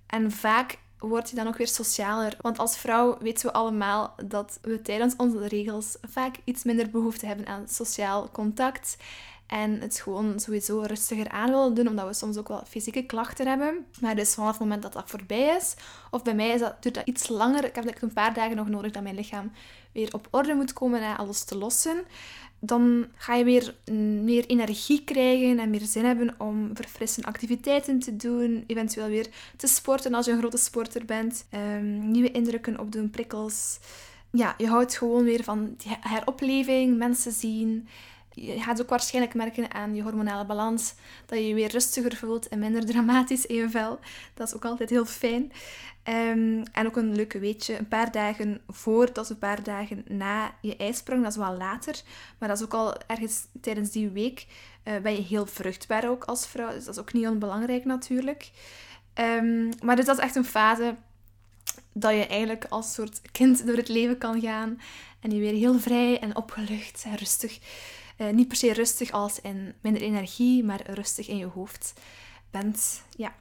En 0.06 0.32
vaak 0.32 0.78
word 0.98 1.30
je 1.30 1.36
dan 1.36 1.46
ook 1.46 1.56
weer 1.56 1.68
socialer. 1.68 2.36
Want 2.40 2.58
als 2.58 2.78
vrouw 2.78 3.18
weten 3.18 3.46
we 3.46 3.52
allemaal 3.52 4.14
dat 4.26 4.58
we 4.62 4.82
tijdens 4.82 5.16
onze 5.16 5.46
regels 5.46 5.96
vaak 6.02 6.36
iets 6.44 6.64
minder 6.64 6.90
behoefte 6.90 7.26
hebben 7.26 7.46
aan 7.46 7.68
sociaal 7.68 8.30
contact. 8.30 8.96
En 9.48 9.80
het 9.80 10.00
gewoon 10.00 10.40
sowieso 10.40 10.80
rustiger 10.80 11.28
aan 11.28 11.50
willen 11.50 11.74
doen, 11.74 11.88
omdat 11.88 12.06
we 12.06 12.14
soms 12.14 12.36
ook 12.36 12.48
wel 12.48 12.62
fysieke 12.68 13.02
klachten 13.02 13.46
hebben. 13.46 13.86
Maar 14.00 14.16
dus 14.16 14.34
vanaf 14.34 14.50
het 14.50 14.60
moment 14.60 14.82
dat 14.82 14.92
dat 14.92 15.10
voorbij 15.10 15.56
is, 15.56 15.74
of 16.10 16.22
bij 16.22 16.34
mij 16.34 16.48
is 16.48 16.60
dat, 16.60 16.82
duurt 16.82 16.94
dat 16.94 17.06
iets 17.06 17.28
langer. 17.28 17.64
Ik 17.64 17.74
heb 17.74 17.84
like 17.84 18.04
een 18.04 18.12
paar 18.12 18.34
dagen 18.34 18.56
nog 18.56 18.68
nodig 18.68 18.92
dat 18.92 19.02
mijn 19.02 19.14
lichaam 19.14 19.52
weer 19.92 20.14
op 20.14 20.28
orde 20.30 20.54
moet 20.54 20.72
komen 20.72 21.02
en 21.02 21.16
alles 21.16 21.44
te 21.44 21.58
lossen. 21.58 22.04
Dan 22.60 23.06
ga 23.14 23.34
je 23.34 23.44
weer 23.44 23.74
meer 24.22 24.46
energie 24.46 25.04
krijgen 25.04 25.58
en 25.58 25.70
meer 25.70 25.84
zin 25.84 26.04
hebben 26.04 26.34
om 26.38 26.70
verfrissende 26.74 27.28
activiteiten 27.28 27.98
te 27.98 28.16
doen. 28.16 28.64
Eventueel 28.66 29.08
weer 29.08 29.28
te 29.56 29.66
sporten 29.66 30.14
als 30.14 30.26
je 30.26 30.32
een 30.32 30.38
grote 30.38 30.56
sporter 30.56 31.04
bent. 31.04 31.46
Um, 31.54 32.10
nieuwe 32.10 32.30
indrukken 32.30 32.80
opdoen, 32.80 33.10
prikkels. 33.10 33.78
Ja, 34.30 34.54
je 34.58 34.66
houdt 34.66 34.96
gewoon 34.96 35.24
weer 35.24 35.44
van 35.44 35.76
heropleving, 36.00 36.96
mensen 36.96 37.32
zien 37.32 37.88
je 38.46 38.60
gaat 38.60 38.80
ook 38.80 38.88
waarschijnlijk 38.88 39.34
merken 39.34 39.72
aan 39.74 39.94
je 39.94 40.02
hormonale 40.02 40.46
balans 40.46 40.94
dat 41.26 41.38
je 41.38 41.48
je 41.48 41.54
weer 41.54 41.70
rustiger 41.70 42.16
voelt 42.16 42.48
en 42.48 42.58
minder 42.58 42.86
dramatisch 42.86 43.46
in 43.46 43.56
je 43.56 43.70
vel. 43.70 43.98
Dat 44.34 44.48
is 44.48 44.54
ook 44.54 44.64
altijd 44.64 44.90
heel 44.90 45.04
fijn. 45.04 45.52
Um, 46.08 46.62
en 46.72 46.86
ook 46.86 46.96
een 46.96 47.14
leuke 47.14 47.38
weetje, 47.38 47.78
een 47.78 47.88
paar 47.88 48.12
dagen 48.12 48.60
voor 48.68 49.12
tot 49.12 49.30
een 49.30 49.38
paar 49.38 49.62
dagen 49.62 50.04
na 50.08 50.54
je 50.60 50.76
ijsprong, 50.76 51.22
dat 51.22 51.30
is 51.30 51.38
wel 51.38 51.56
later, 51.56 52.02
maar 52.38 52.48
dat 52.48 52.58
is 52.58 52.64
ook 52.64 52.74
al 52.74 52.94
ergens 53.06 53.46
tijdens 53.60 53.90
die 53.90 54.08
week, 54.08 54.46
uh, 54.84 54.96
ben 54.96 55.12
je 55.12 55.22
heel 55.22 55.46
vruchtbaar 55.46 56.08
ook 56.08 56.24
als 56.24 56.46
vrouw. 56.46 56.72
Dus 56.72 56.84
dat 56.84 56.94
is 56.94 57.00
ook 57.00 57.12
niet 57.12 57.26
onbelangrijk 57.26 57.84
natuurlijk. 57.84 58.50
Um, 59.14 59.68
maar 59.82 59.96
dus 59.96 60.04
dat 60.04 60.18
is 60.18 60.24
echt 60.24 60.36
een 60.36 60.44
fase 60.44 60.96
dat 61.92 62.12
je 62.12 62.26
eigenlijk 62.26 62.64
als 62.68 62.94
soort 62.94 63.20
kind 63.32 63.66
door 63.66 63.76
het 63.76 63.88
leven 63.88 64.18
kan 64.18 64.40
gaan 64.40 64.80
en 65.20 65.30
je 65.30 65.40
weer 65.40 65.54
heel 65.54 65.78
vrij 65.78 66.18
en 66.20 66.36
opgelucht 66.36 67.04
en 67.04 67.16
rustig 67.16 67.58
uh, 68.18 68.30
niet 68.30 68.48
per 68.48 68.56
se 68.56 68.72
rustig 68.72 69.10
als 69.10 69.40
in 69.40 69.74
minder 69.80 70.02
energie, 70.02 70.64
maar 70.64 70.90
rustig 70.90 71.28
in 71.28 71.36
je 71.36 71.46
hoofd 71.46 71.92
bent. 72.50 73.02
Ja. 73.16 73.32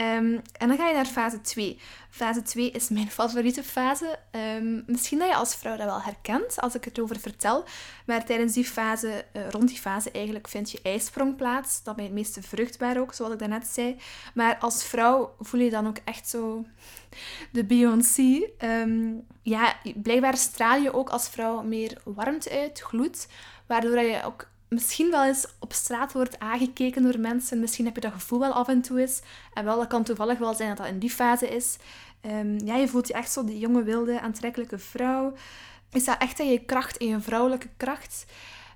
Um, 0.00 0.42
en 0.52 0.68
dan 0.68 0.76
ga 0.76 0.88
je 0.88 0.94
naar 0.94 1.06
fase 1.06 1.40
2. 1.40 1.78
Fase 2.10 2.42
2 2.42 2.70
is 2.70 2.88
mijn 2.88 3.10
favoriete 3.20 3.62
fase. 3.62 4.18
Um, 4.56 4.84
misschien 4.86 5.18
dat 5.18 5.28
je 5.28 5.34
als 5.34 5.54
vrouw 5.54 5.76
dat 5.76 5.86
wel 5.86 6.02
herkent 6.02 6.60
als 6.60 6.74
ik 6.74 6.84
het 6.84 7.00
over 7.00 7.20
vertel. 7.20 7.64
Maar 8.06 8.24
tijdens 8.24 8.52
die 8.52 8.64
fase, 8.64 9.24
uh, 9.32 9.48
rond 9.50 9.68
die 9.68 9.78
fase 9.78 10.10
eigenlijk, 10.10 10.48
vindt 10.48 10.70
je 10.70 10.80
ijsprong 10.82 11.36
plaats. 11.36 11.82
Dat 11.82 11.94
ben 11.94 12.04
je 12.04 12.10
het 12.10 12.18
meeste 12.18 12.42
vruchtbaar 12.42 12.98
ook, 12.98 13.14
zoals 13.14 13.32
ik 13.32 13.38
daarnet 13.38 13.66
zei. 13.66 13.96
Maar 14.34 14.58
als 14.58 14.84
vrouw 14.84 15.34
voel 15.40 15.60
je 15.60 15.70
dan 15.70 15.86
ook 15.86 15.98
echt 16.04 16.28
zo 16.28 16.64
de 17.52 17.64
Beyoncé. 17.64 18.50
Um, 18.64 19.26
ja, 19.42 19.76
blijkbaar 19.94 20.36
straal 20.36 20.80
je 20.80 20.92
ook 20.94 21.08
als 21.08 21.28
vrouw 21.28 21.62
meer 21.62 22.00
warmte 22.04 22.50
uit, 22.50 22.80
gloed. 22.80 23.26
Waardoor 23.68 23.98
je 23.98 24.22
ook 24.24 24.48
misschien 24.68 25.10
wel 25.10 25.24
eens 25.24 25.46
op 25.58 25.72
straat 25.72 26.12
wordt 26.12 26.38
aangekeken 26.38 27.02
door 27.02 27.20
mensen. 27.20 27.60
Misschien 27.60 27.84
heb 27.84 27.94
je 27.94 28.00
dat 28.00 28.12
gevoel 28.12 28.38
wel 28.38 28.52
af 28.52 28.68
en 28.68 28.82
toe 28.82 29.00
eens. 29.00 29.20
En 29.54 29.64
wel, 29.64 29.76
dat 29.76 29.86
kan 29.86 30.04
toevallig 30.04 30.38
wel 30.38 30.54
zijn 30.54 30.68
dat 30.68 30.78
dat 30.78 30.86
in 30.86 30.98
die 30.98 31.10
fase 31.10 31.48
is. 31.48 31.76
Um, 32.22 32.58
ja, 32.64 32.76
je 32.76 32.88
voelt 32.88 33.08
je 33.08 33.14
echt 33.14 33.32
zo 33.32 33.44
die 33.44 33.58
jonge, 33.58 33.82
wilde, 33.82 34.20
aantrekkelijke 34.20 34.78
vrouw. 34.78 35.34
Je 35.90 36.00
staat 36.00 36.20
echt 36.20 36.38
in 36.38 36.50
je 36.50 36.64
kracht, 36.64 36.96
in 36.96 37.08
je 37.08 37.20
vrouwelijke 37.20 37.68
kracht. 37.76 38.26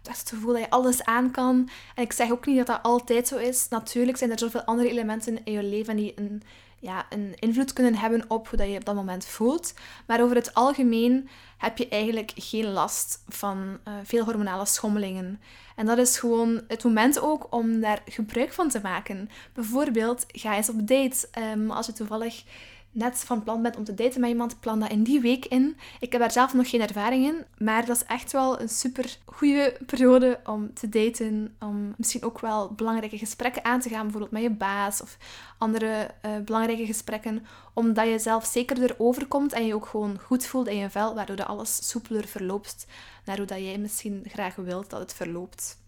Het 0.03 0.19
het 0.19 0.29
gevoel 0.29 0.53
dat 0.53 0.63
je 0.63 0.71
alles 0.71 1.05
aan 1.05 1.31
kan. 1.31 1.69
En 1.95 2.03
ik 2.03 2.13
zeg 2.13 2.31
ook 2.31 2.47
niet 2.47 2.57
dat 2.57 2.67
dat 2.67 2.83
altijd 2.83 3.29
zo 3.29 3.37
is. 3.37 3.69
Natuurlijk 3.69 4.19
zijn 4.19 4.31
er 4.31 4.39
zoveel 4.39 4.63
andere 4.63 4.89
elementen 4.89 5.45
in 5.45 5.53
je 5.53 5.63
leven 5.63 5.97
die 5.97 6.13
een, 6.17 6.43
ja, 6.83 7.07
een 7.09 7.35
invloed 7.35 7.73
kunnen 7.73 7.95
hebben 7.95 8.25
op 8.29 8.49
hoe 8.49 8.59
dat 8.59 8.69
je 8.69 8.77
op 8.77 8.85
dat 8.85 8.95
moment 8.95 9.27
voelt. 9.27 9.75
Maar 10.07 10.23
over 10.23 10.37
het 10.37 10.55
algemeen 10.55 11.29
heb 11.59 11.79
je 11.79 11.89
eigenlijk 11.89 12.33
geen 12.35 12.73
last 12.73 13.23
van 13.29 13.79
uh, 13.89 13.95
veel 14.03 14.25
hormonale 14.25 14.67
schommelingen. 14.67 15.41
En 15.77 15.87
dat 15.87 15.99
is 15.99 16.19
gewoon 16.19 16.61
het 16.69 16.85
moment 16.85 17.21
ook 17.21 17.47
om 17.51 17.81
daar 17.81 18.03
gebruik 18.07 18.53
van 18.53 18.69
te 18.69 18.81
maken. 18.83 19.31
Bijvoorbeeld, 19.55 20.27
ga 20.29 20.57
eens 20.57 20.69
op 20.69 20.87
date 20.89 21.29
um, 21.55 21.71
als 21.71 21.87
je 21.87 21.93
toevallig 21.93 22.45
net 22.93 23.19
van 23.19 23.43
plan 23.43 23.63
bent 23.63 23.77
om 23.77 23.85
te 23.85 23.95
daten 23.95 24.21
met 24.21 24.31
iemand, 24.31 24.61
plan 24.61 24.81
dat 24.81 24.91
in 24.91 25.03
die 25.03 25.21
week 25.21 25.47
in. 25.47 25.77
Ik 26.01 26.13
heb 26.13 26.21
daar 26.21 26.33
zelf 26.33 26.55
nog 26.55 26.71
geen 26.71 26.81
ervaring 26.81 27.25
in, 27.25 27.45
maar 27.59 27.87
dat 27.87 27.97
is 27.97 28.05
echt 28.05 28.33
wel 28.33 28.61
een 28.61 28.69
super 28.69 29.19
goede 29.25 29.77
periode 29.87 30.41
om 30.45 30.75
te 30.75 30.89
daten. 30.89 31.57
Om 31.61 31.95
misschien 31.97 32.25
ook 32.25 32.41
wel 32.41 32.73
belangrijke 32.73 33.19
gesprekken 33.19 33.65
aan 33.65 33.81
te 33.81 33.89
gaan, 33.89 34.03
bijvoorbeeld 34.03 34.33
met 34.33 34.43
je 34.43 34.51
baas 34.51 35.03
of 35.03 35.17
andere 35.59 36.11
uh, 36.27 36.37
belangrijke 36.45 36.87
gesprekken, 36.87 37.47
omdat 37.73 38.09
je 38.09 38.19
zelf 38.19 38.45
zekerder 38.45 38.95
overkomt 38.99 39.53
en 39.53 39.67
je 39.67 39.75
ook 39.75 39.87
gewoon 39.87 40.19
goed 40.19 40.47
voelt 40.47 40.69
in 40.69 40.77
je 40.77 40.91
vel, 40.91 41.15
waardoor 41.15 41.45
alles 41.45 41.89
soepeler 41.89 42.27
verloopt 42.27 42.87
naar 43.25 43.37
hoe 43.37 43.47
dat 43.47 43.59
jij 43.59 43.79
misschien 43.79 44.25
graag 44.29 44.55
wilt 44.55 44.91
dat 44.91 45.01
het 45.01 45.15
verloopt. 45.15 45.81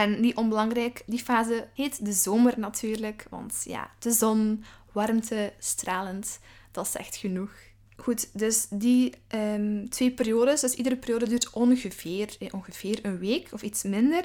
En 0.00 0.20
niet 0.20 0.36
onbelangrijk, 0.36 1.02
die 1.06 1.18
fase 1.18 1.68
heet 1.74 2.04
de 2.04 2.12
zomer 2.12 2.54
natuurlijk, 2.58 3.26
want 3.30 3.62
ja, 3.64 3.90
de 3.98 4.10
zon, 4.10 4.64
warmte, 4.92 5.52
stralend, 5.58 6.38
dat 6.70 6.86
is 6.86 6.94
echt 6.94 7.16
genoeg. 7.16 7.50
Goed, 7.96 8.38
dus 8.38 8.66
die 8.70 9.14
um, 9.34 9.88
twee 9.88 10.10
periodes, 10.10 10.60
dus 10.60 10.74
iedere 10.74 10.96
periode 10.96 11.28
duurt 11.28 11.50
ongeveer, 11.50 12.36
eh, 12.38 12.54
ongeveer 12.54 12.98
een 13.02 13.18
week 13.18 13.48
of 13.52 13.62
iets 13.62 13.82
minder. 13.82 14.24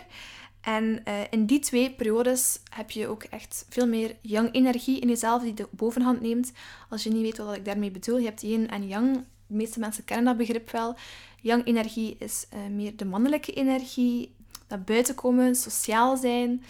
En 0.62 1.02
uh, 1.08 1.20
in 1.30 1.46
die 1.46 1.60
twee 1.60 1.92
periodes 1.92 2.60
heb 2.70 2.92
je 2.92 3.08
ook 3.08 3.24
echt 3.24 3.66
veel 3.70 3.88
meer 3.88 4.16
yang-energie 4.22 5.00
in 5.00 5.08
jezelf 5.08 5.42
die 5.42 5.54
de 5.54 5.68
bovenhand 5.72 6.22
neemt. 6.22 6.52
Als 6.90 7.04
je 7.04 7.10
niet 7.10 7.22
weet 7.22 7.38
wat 7.38 7.56
ik 7.56 7.66
daarmee 7.66 7.92
bedoel, 7.92 8.18
je 8.18 8.26
hebt 8.26 8.42
yin 8.42 8.70
en 8.70 8.88
yang. 8.88 9.14
De 9.48 9.56
meeste 9.56 9.80
mensen 9.80 10.04
kennen 10.04 10.26
dat 10.26 10.38
begrip 10.38 10.72
wel. 10.72 10.96
Yang-energie 11.42 12.16
is 12.20 12.46
uh, 12.54 12.76
meer 12.76 12.96
de 12.96 13.06
mannelijke 13.06 13.54
energie, 13.54 14.36
dat 14.68 14.86
buiten 14.86 15.16
komen, 15.16 15.56
sociaal 15.56 16.18
zijn, 16.18 16.64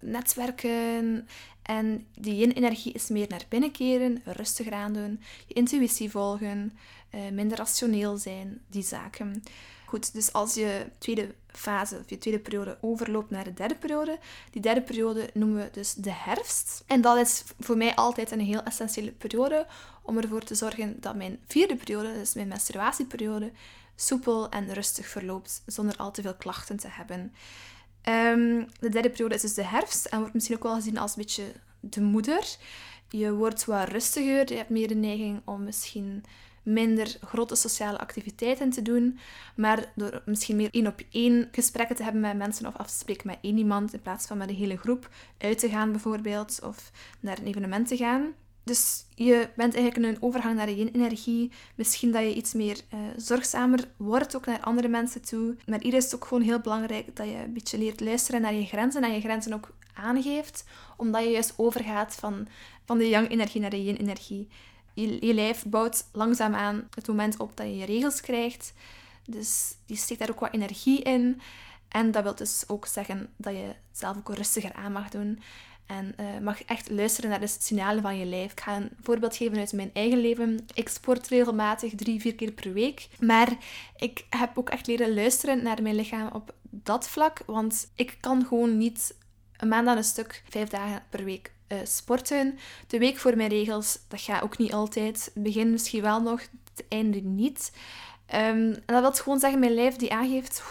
netwerken. 0.00 1.28
En 1.62 2.06
die 2.14 2.36
yin-energie 2.36 2.92
is 2.92 3.08
meer 3.08 3.26
naar 3.28 3.44
binnen 3.48 3.70
keren, 3.70 4.22
rustig 4.24 4.70
aan 4.70 4.92
doen, 4.92 5.20
je 5.46 5.54
intuïtie 5.54 6.10
volgen, 6.10 6.72
uh, 7.14 7.20
minder 7.32 7.58
rationeel 7.58 8.16
zijn, 8.16 8.60
die 8.68 8.82
zaken. 8.82 9.42
Goed, 9.84 10.12
dus 10.12 10.32
als 10.32 10.54
je 10.54 10.86
tweede 10.98 11.34
fase 11.58 11.98
of 11.98 12.10
je 12.10 12.18
tweede 12.18 12.40
periode 12.40 12.78
overloopt 12.80 13.30
naar 13.30 13.44
de 13.44 13.54
derde 13.54 13.74
periode, 13.74 14.18
die 14.50 14.62
derde 14.62 14.82
periode 14.82 15.30
noemen 15.34 15.64
we 15.64 15.68
dus 15.72 15.94
de 15.94 16.12
herfst. 16.12 16.84
En 16.86 17.00
dat 17.00 17.16
is 17.16 17.44
voor 17.60 17.76
mij 17.76 17.94
altijd 17.94 18.30
een 18.30 18.40
heel 18.40 18.62
essentiële 18.62 19.12
periode 19.12 19.66
om 20.02 20.18
ervoor 20.18 20.42
te 20.42 20.54
zorgen 20.54 21.00
dat 21.00 21.16
mijn 21.16 21.38
vierde 21.46 21.76
periode, 21.76 22.12
dus 22.12 22.34
mijn 22.34 22.48
menstruatieperiode, 22.48 23.52
soepel 23.96 24.48
en 24.48 24.74
rustig 24.74 25.06
verloopt 25.06 25.62
zonder 25.66 25.96
al 25.96 26.10
te 26.10 26.22
veel 26.22 26.34
klachten 26.34 26.76
te 26.76 26.88
hebben. 26.90 27.34
Ehm, 28.02 28.64
de 28.80 28.88
derde 28.88 29.10
periode 29.10 29.34
is 29.34 29.40
dus 29.40 29.54
de 29.54 29.64
herfst 29.64 30.04
en 30.04 30.18
wordt 30.18 30.34
misschien 30.34 30.56
ook 30.56 30.62
wel 30.62 30.74
gezien 30.74 30.98
als 30.98 31.10
een 31.10 31.22
beetje 31.22 31.52
de 31.80 32.00
moeder. 32.00 32.56
Je 33.10 33.32
wordt 33.32 33.64
wat 33.64 33.88
rustiger, 33.88 34.48
je 34.48 34.56
hebt 34.56 34.70
meer 34.70 34.88
de 34.88 34.94
neiging 34.94 35.40
om 35.44 35.64
misschien 35.64 36.24
minder 36.62 37.16
grote 37.24 37.54
sociale 37.54 37.98
activiteiten 37.98 38.70
te 38.70 38.82
doen, 38.82 39.18
maar 39.56 39.92
door 39.94 40.22
misschien 40.26 40.56
meer 40.56 40.68
één 40.70 40.86
op 40.86 41.00
één 41.10 41.48
gesprekken 41.52 41.96
te 41.96 42.02
hebben 42.02 42.20
met 42.20 42.36
mensen 42.36 42.66
of 42.66 42.76
af 42.76 42.86
te 42.86 42.98
spreken 42.98 43.26
met 43.26 43.38
één 43.40 43.58
iemand 43.58 43.92
in 43.92 44.02
plaats 44.02 44.26
van 44.26 44.38
met 44.38 44.48
een 44.48 44.54
hele 44.54 44.76
groep 44.76 45.08
uit 45.38 45.58
te 45.58 45.68
gaan 45.68 45.90
bijvoorbeeld 45.90 46.60
of 46.62 46.90
naar 47.20 47.38
een 47.38 47.46
evenement 47.46 47.88
te 47.88 47.96
gaan. 47.96 48.34
Dus 48.68 49.04
je 49.14 49.48
bent 49.56 49.74
eigenlijk 49.74 49.96
in 49.96 50.14
een 50.14 50.22
overgang 50.22 50.56
naar 50.56 50.66
de 50.66 50.76
yin-energie. 50.76 51.50
Misschien 51.74 52.12
dat 52.12 52.22
je 52.22 52.34
iets 52.34 52.52
meer 52.52 52.80
uh, 52.94 53.00
zorgzamer 53.16 53.88
wordt, 53.96 54.36
ook 54.36 54.46
naar 54.46 54.60
andere 54.60 54.88
mensen 54.88 55.22
toe. 55.22 55.56
Maar 55.66 55.80
hier 55.80 55.94
is 55.94 56.04
het 56.04 56.14
ook 56.14 56.24
gewoon 56.24 56.42
heel 56.42 56.60
belangrijk 56.60 57.16
dat 57.16 57.26
je 57.26 57.34
een 57.34 57.52
beetje 57.52 57.78
leert 57.78 58.00
luisteren 58.00 58.40
naar 58.40 58.54
je 58.54 58.64
grenzen 58.64 59.02
en 59.02 59.14
je 59.14 59.20
grenzen 59.20 59.52
ook 59.52 59.74
aangeeft, 59.94 60.64
omdat 60.96 61.22
je 61.22 61.30
juist 61.30 61.54
overgaat 61.56 62.14
van, 62.14 62.48
van 62.84 62.98
de 62.98 63.08
yang-energie 63.08 63.60
naar 63.60 63.70
de 63.70 63.84
yin-energie. 63.84 64.48
Je, 65.00 65.26
je 65.26 65.34
lijf 65.34 65.64
bouwt 65.64 66.08
langzaamaan 66.12 66.88
het 66.94 67.08
moment 67.08 67.36
op 67.36 67.56
dat 67.56 67.66
je 67.66 67.76
je 67.76 67.84
regels 67.84 68.20
krijgt. 68.20 68.72
Dus 69.26 69.74
die 69.86 69.96
steekt 69.96 70.20
daar 70.20 70.30
ook 70.30 70.40
wat 70.40 70.54
energie 70.54 71.02
in. 71.02 71.40
En 71.88 72.10
dat 72.10 72.22
wil 72.22 72.34
dus 72.34 72.64
ook 72.66 72.86
zeggen 72.86 73.32
dat 73.36 73.52
je 73.52 73.74
zelf 73.92 74.16
ook 74.16 74.34
rustiger 74.34 74.72
aan 74.72 74.92
mag 74.92 75.08
doen. 75.08 75.42
En 75.86 76.14
uh, 76.20 76.38
mag 76.38 76.62
echt 76.64 76.90
luisteren 76.90 77.30
naar 77.30 77.40
de 77.40 77.46
signalen 77.46 78.02
van 78.02 78.18
je 78.18 78.24
lijf. 78.24 78.52
Ik 78.52 78.60
ga 78.60 78.76
een 78.76 78.90
voorbeeld 79.00 79.36
geven 79.36 79.58
uit 79.58 79.72
mijn 79.72 79.90
eigen 79.92 80.18
leven. 80.18 80.66
Ik 80.74 80.88
sport 80.88 81.28
regelmatig 81.28 81.94
drie, 81.94 82.20
vier 82.20 82.34
keer 82.34 82.52
per 82.52 82.72
week. 82.72 83.08
Maar 83.20 83.56
ik 83.96 84.26
heb 84.30 84.58
ook 84.58 84.68
echt 84.68 84.86
leren 84.86 85.14
luisteren 85.14 85.62
naar 85.62 85.82
mijn 85.82 85.94
lichaam 85.94 86.30
op 86.32 86.54
dat 86.62 87.08
vlak. 87.08 87.42
Want 87.46 87.90
ik 87.94 88.16
kan 88.20 88.46
gewoon 88.46 88.78
niet 88.78 89.14
een 89.56 89.68
maand 89.68 89.88
aan 89.88 89.96
een 89.96 90.04
stuk, 90.04 90.42
vijf 90.48 90.68
dagen 90.68 91.02
per 91.10 91.24
week 91.24 91.52
uh, 91.68 91.78
sporten. 91.84 92.58
De 92.86 92.98
week 92.98 93.18
voor 93.18 93.36
mijn 93.36 93.48
regels, 93.48 93.98
dat 94.08 94.20
gaat 94.20 94.42
ook 94.42 94.58
niet 94.58 94.72
altijd. 94.72 95.30
Het 95.34 95.42
begin 95.42 95.70
misschien 95.70 96.02
wel 96.02 96.20
nog, 96.20 96.40
het 96.74 96.84
einde 96.88 97.20
niet. 97.20 97.72
Um, 98.34 98.72
en 98.72 98.82
dat 98.86 99.02
wil 99.02 99.12
gewoon 99.12 99.38
zeggen, 99.38 99.60
mijn 99.60 99.74
lijf 99.74 99.96
die 99.96 100.12
aangeeft... 100.12 100.62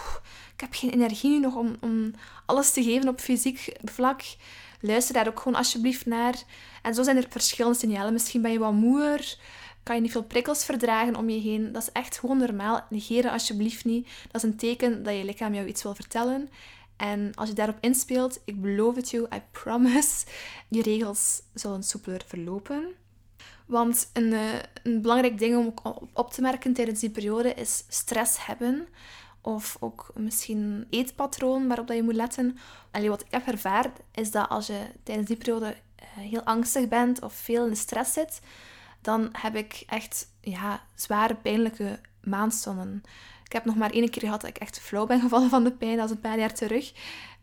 ik 0.54 0.62
heb 0.62 0.74
geen 0.74 0.92
energie 0.92 1.30
nu 1.30 1.40
nog 1.40 1.56
om, 1.56 1.76
om 1.80 2.14
alles 2.46 2.72
te 2.72 2.84
geven 2.84 3.10
op 3.10 3.20
fysiek 3.20 3.72
vlak. 3.84 4.22
Luister 4.82 5.14
daar 5.14 5.28
ook 5.28 5.40
gewoon 5.40 5.58
alsjeblieft 5.58 6.06
naar. 6.06 6.36
En 6.82 6.94
zo 6.94 7.04
zijn 7.04 7.18
er 7.18 7.26
verschillende 7.30 7.78
signalen. 7.78 8.14
Misschien 8.14 8.42
ben 8.42 8.52
je 8.52 8.60
wat 8.60 8.74
moer, 8.74 9.36
kan 9.84 9.96
je 9.96 10.02
niet 10.02 10.12
veel 10.12 10.24
prikkels 10.24 10.66
verdragen 10.66 11.16
om 11.16 11.30
je 11.30 11.40
heen. 11.40 11.72
Dat 11.72 11.82
is 11.82 11.92
echt 11.92 12.20
gewoon 12.20 12.38
normaal. 12.38 12.86
Negeren 12.90 13.32
alsjeblieft 13.32 13.86
niet. 13.86 14.08
Dat 14.32 14.44
is 14.44 14.50
een 14.50 14.58
teken 14.58 15.04
dat 15.04 15.16
je 15.16 15.26
lichaam 15.26 15.54
jou 15.54 15.68
iets 15.68 15.84
wil 15.84 15.96
vertellen. 15.96 16.50
En 16.98 17.32
als 17.36 17.50
je 17.50 17.56
daarop 17.56 17.78
inspeelt, 17.80 18.42
ik 18.46 18.62
beloof 18.62 18.96
het 18.96 19.10
you, 19.10 19.28
I 19.36 19.42
promise, 19.52 20.26
je 20.70 20.82
regels 20.82 21.42
zullen 21.54 21.84
soepeler 21.84 22.22
verlopen. 22.28 22.96
Want 23.66 24.10
een, 24.14 24.34
eh, 24.34 24.60
een 24.84 25.02
belangrijk 25.02 25.38
ding 25.38 25.58
om 25.58 25.74
op 26.14 26.32
te 26.32 26.42
merken 26.42 26.74
tijdens 26.74 27.00
die 27.00 27.10
periode 27.10 27.54
is 27.54 27.84
stress 27.88 28.46
hebben. 28.46 28.88
Of 29.42 29.78
ook 29.80 30.12
misschien 30.16 30.88
eetpatroon 30.90 31.68
waarop 31.68 31.88
dat 31.88 31.96
je 31.96 32.04
moet 32.04 32.16
letten. 32.16 32.58
Wat 32.92 33.22
ik 33.22 33.28
heb 33.30 33.48
ervaard 33.48 34.00
is 34.12 34.32
dat 34.32 34.50
als 34.50 34.68
je 34.68 34.88
tijdens 35.04 35.28
die 35.28 35.38
periode 35.38 35.76
eh, 35.96 36.06
heel 36.08 36.44
angstig 36.44 36.88
bent 36.88 37.22
of 37.22 37.34
veel 37.34 37.64
in 37.64 37.70
de 37.70 37.76
stress 37.76 38.14
zit, 38.14 38.40
dan 39.02 39.30
heb 39.32 39.56
ik 39.56 39.84
echt 39.86 40.32
ja, 40.42 40.84
zware 40.96 41.36
pijnlijke 41.36 42.00
maandstonden. 42.22 43.04
Ik 43.48 43.54
heb 43.54 43.66
nog 43.66 43.76
maar 43.76 43.92
één 43.92 44.10
keer 44.10 44.22
gehad 44.22 44.42
dat 44.42 44.50
ik 44.50 44.58
echt 44.58 44.80
flauw 44.80 45.06
ben 45.06 45.22
gevallen 45.22 45.50
van 45.50 45.64
de 45.64 45.72
pijn. 45.72 45.98
Dat 45.98 46.06
is 46.06 46.12
een 46.12 46.20
paar 46.20 46.40
jaar 46.40 46.54
terug. 46.54 46.94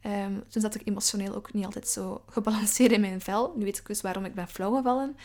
Um, 0.07 0.45
toen 0.49 0.63
zat 0.63 0.75
ik 0.75 0.83
emotioneel 0.85 1.35
ook 1.35 1.53
niet 1.53 1.65
altijd 1.65 1.89
zo 1.89 2.23
gebalanceerd 2.29 2.93
in 2.93 3.01
mijn 3.01 3.21
vel. 3.21 3.53
Nu 3.57 3.65
weet 3.65 3.79
ik 3.79 3.87
dus 3.87 4.01
waarom 4.01 4.25
ik 4.25 4.35
ben 4.35 4.49
flauw 4.49 4.75
gevallen. 4.77 5.17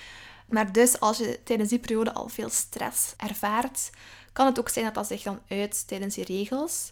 Maar 0.50 0.72
dus 0.72 1.00
als 1.00 1.18
je 1.18 1.40
tijdens 1.44 1.70
die 1.70 1.80
periode 1.80 2.14
al 2.14 2.30
veel 2.30 2.50
stress 2.50 3.14
ervaart, 3.18 3.90
kan 4.34 4.46
het 4.46 4.60
ook 4.60 4.70
zijn 4.70 4.86
dat 4.86 4.94
dat 4.94 5.08
zich 5.08 5.22
dan 5.22 5.40
uit 5.48 5.88
tijdens 5.88 6.16
je 6.16 6.24
regels. 6.24 6.92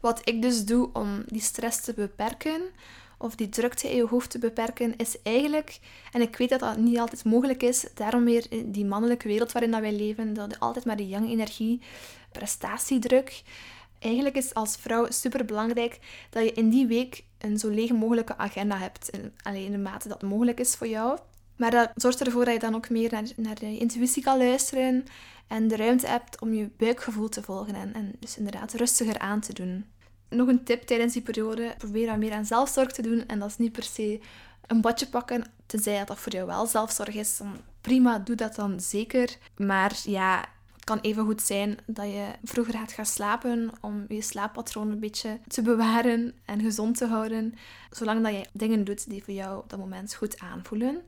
Wat 0.00 0.20
ik 0.24 0.42
dus 0.42 0.64
doe 0.64 0.90
om 0.92 1.22
die 1.26 1.40
stress 1.40 1.80
te 1.80 1.92
beperken, 1.94 2.62
of 3.18 3.34
die 3.34 3.48
drukte 3.48 3.90
in 3.90 3.96
je 3.96 4.06
hoofd 4.06 4.30
te 4.30 4.38
beperken, 4.38 4.96
is 4.96 5.22
eigenlijk, 5.22 5.78
en 6.12 6.20
ik 6.20 6.36
weet 6.36 6.48
dat 6.48 6.60
dat 6.60 6.76
niet 6.76 6.98
altijd 6.98 7.24
mogelijk 7.24 7.62
is, 7.62 7.86
daarom 7.94 8.24
weer 8.24 8.46
in 8.48 8.72
die 8.72 8.84
mannelijke 8.84 9.28
wereld 9.28 9.52
waarin 9.52 9.70
dat 9.70 9.80
wij 9.80 9.92
leven, 9.92 10.34
dat 10.34 10.60
altijd 10.60 10.84
maar 10.84 10.96
die 10.96 11.08
yang-energie, 11.08 11.80
prestatiedruk. 12.38 13.42
Eigenlijk 13.98 14.36
is 14.36 14.54
als 14.54 14.76
vrouw 14.76 15.06
super 15.08 15.44
belangrijk 15.44 15.98
dat 16.30 16.44
je 16.44 16.52
in 16.52 16.68
die 16.68 16.86
week 16.86 17.24
een 17.38 17.58
zo 17.58 17.68
leeg 17.68 17.92
mogelijke 17.92 18.36
agenda 18.36 18.78
hebt. 18.78 19.10
alleen 19.42 19.64
in 19.64 19.72
de 19.72 19.78
mate 19.78 20.08
dat 20.08 20.22
mogelijk 20.22 20.60
is 20.60 20.74
voor 20.74 20.86
jou. 20.86 21.18
Maar 21.56 21.70
dat 21.70 21.90
zorgt 21.94 22.20
ervoor 22.20 22.44
dat 22.44 22.54
je 22.54 22.60
dan 22.60 22.74
ook 22.74 22.90
meer 22.90 23.12
naar, 23.12 23.24
naar 23.36 23.64
je 23.64 23.78
intuïtie 23.78 24.22
kan 24.22 24.38
luisteren 24.38 25.04
en 25.46 25.68
de 25.68 25.76
ruimte 25.76 26.06
hebt 26.06 26.40
om 26.40 26.54
je 26.54 26.70
buikgevoel 26.76 27.28
te 27.28 27.42
volgen 27.42 27.74
en, 27.74 27.94
en 27.94 28.12
dus 28.18 28.36
inderdaad 28.36 28.72
rustiger 28.72 29.18
aan 29.18 29.40
te 29.40 29.52
doen. 29.52 29.84
Nog 30.28 30.48
een 30.48 30.64
tip 30.64 30.82
tijdens 30.82 31.12
die 31.12 31.22
periode, 31.22 31.74
probeer 31.78 32.06
dan 32.06 32.18
meer 32.18 32.32
aan 32.32 32.44
zelfzorg 32.44 32.92
te 32.92 33.02
doen 33.02 33.24
en 33.26 33.38
dat 33.38 33.48
is 33.48 33.56
niet 33.56 33.72
per 33.72 33.82
se 33.82 34.20
een 34.66 34.80
badje 34.80 35.06
pakken, 35.06 35.44
tenzij 35.66 36.04
dat 36.04 36.18
voor 36.18 36.32
jou 36.32 36.46
wel 36.46 36.66
zelfzorg 36.66 37.14
is. 37.14 37.36
Dan 37.36 37.56
prima, 37.80 38.18
doe 38.18 38.36
dat 38.36 38.54
dan 38.54 38.80
zeker. 38.80 39.36
Maar 39.56 39.96
ja, 40.04 40.44
kan 40.88 40.98
even 41.00 41.24
goed 41.24 41.42
zijn 41.42 41.78
dat 41.86 42.06
je 42.06 42.26
vroeger 42.44 42.74
gaat 42.74 42.92
gaan 42.92 43.06
slapen 43.06 43.70
om 43.80 44.04
je 44.08 44.22
slaappatroon 44.22 44.90
een 44.90 45.00
beetje 45.00 45.38
te 45.46 45.62
bewaren 45.62 46.34
en 46.44 46.60
gezond 46.60 46.96
te 46.96 47.06
houden, 47.06 47.54
zolang 47.90 48.22
dat 48.22 48.32
je 48.32 48.46
dingen 48.52 48.84
doet 48.84 49.10
die 49.10 49.24
voor 49.24 49.34
jou 49.34 49.58
op 49.58 49.70
dat 49.70 49.78
moment 49.78 50.14
goed 50.14 50.38
aanvoelen. 50.38 51.02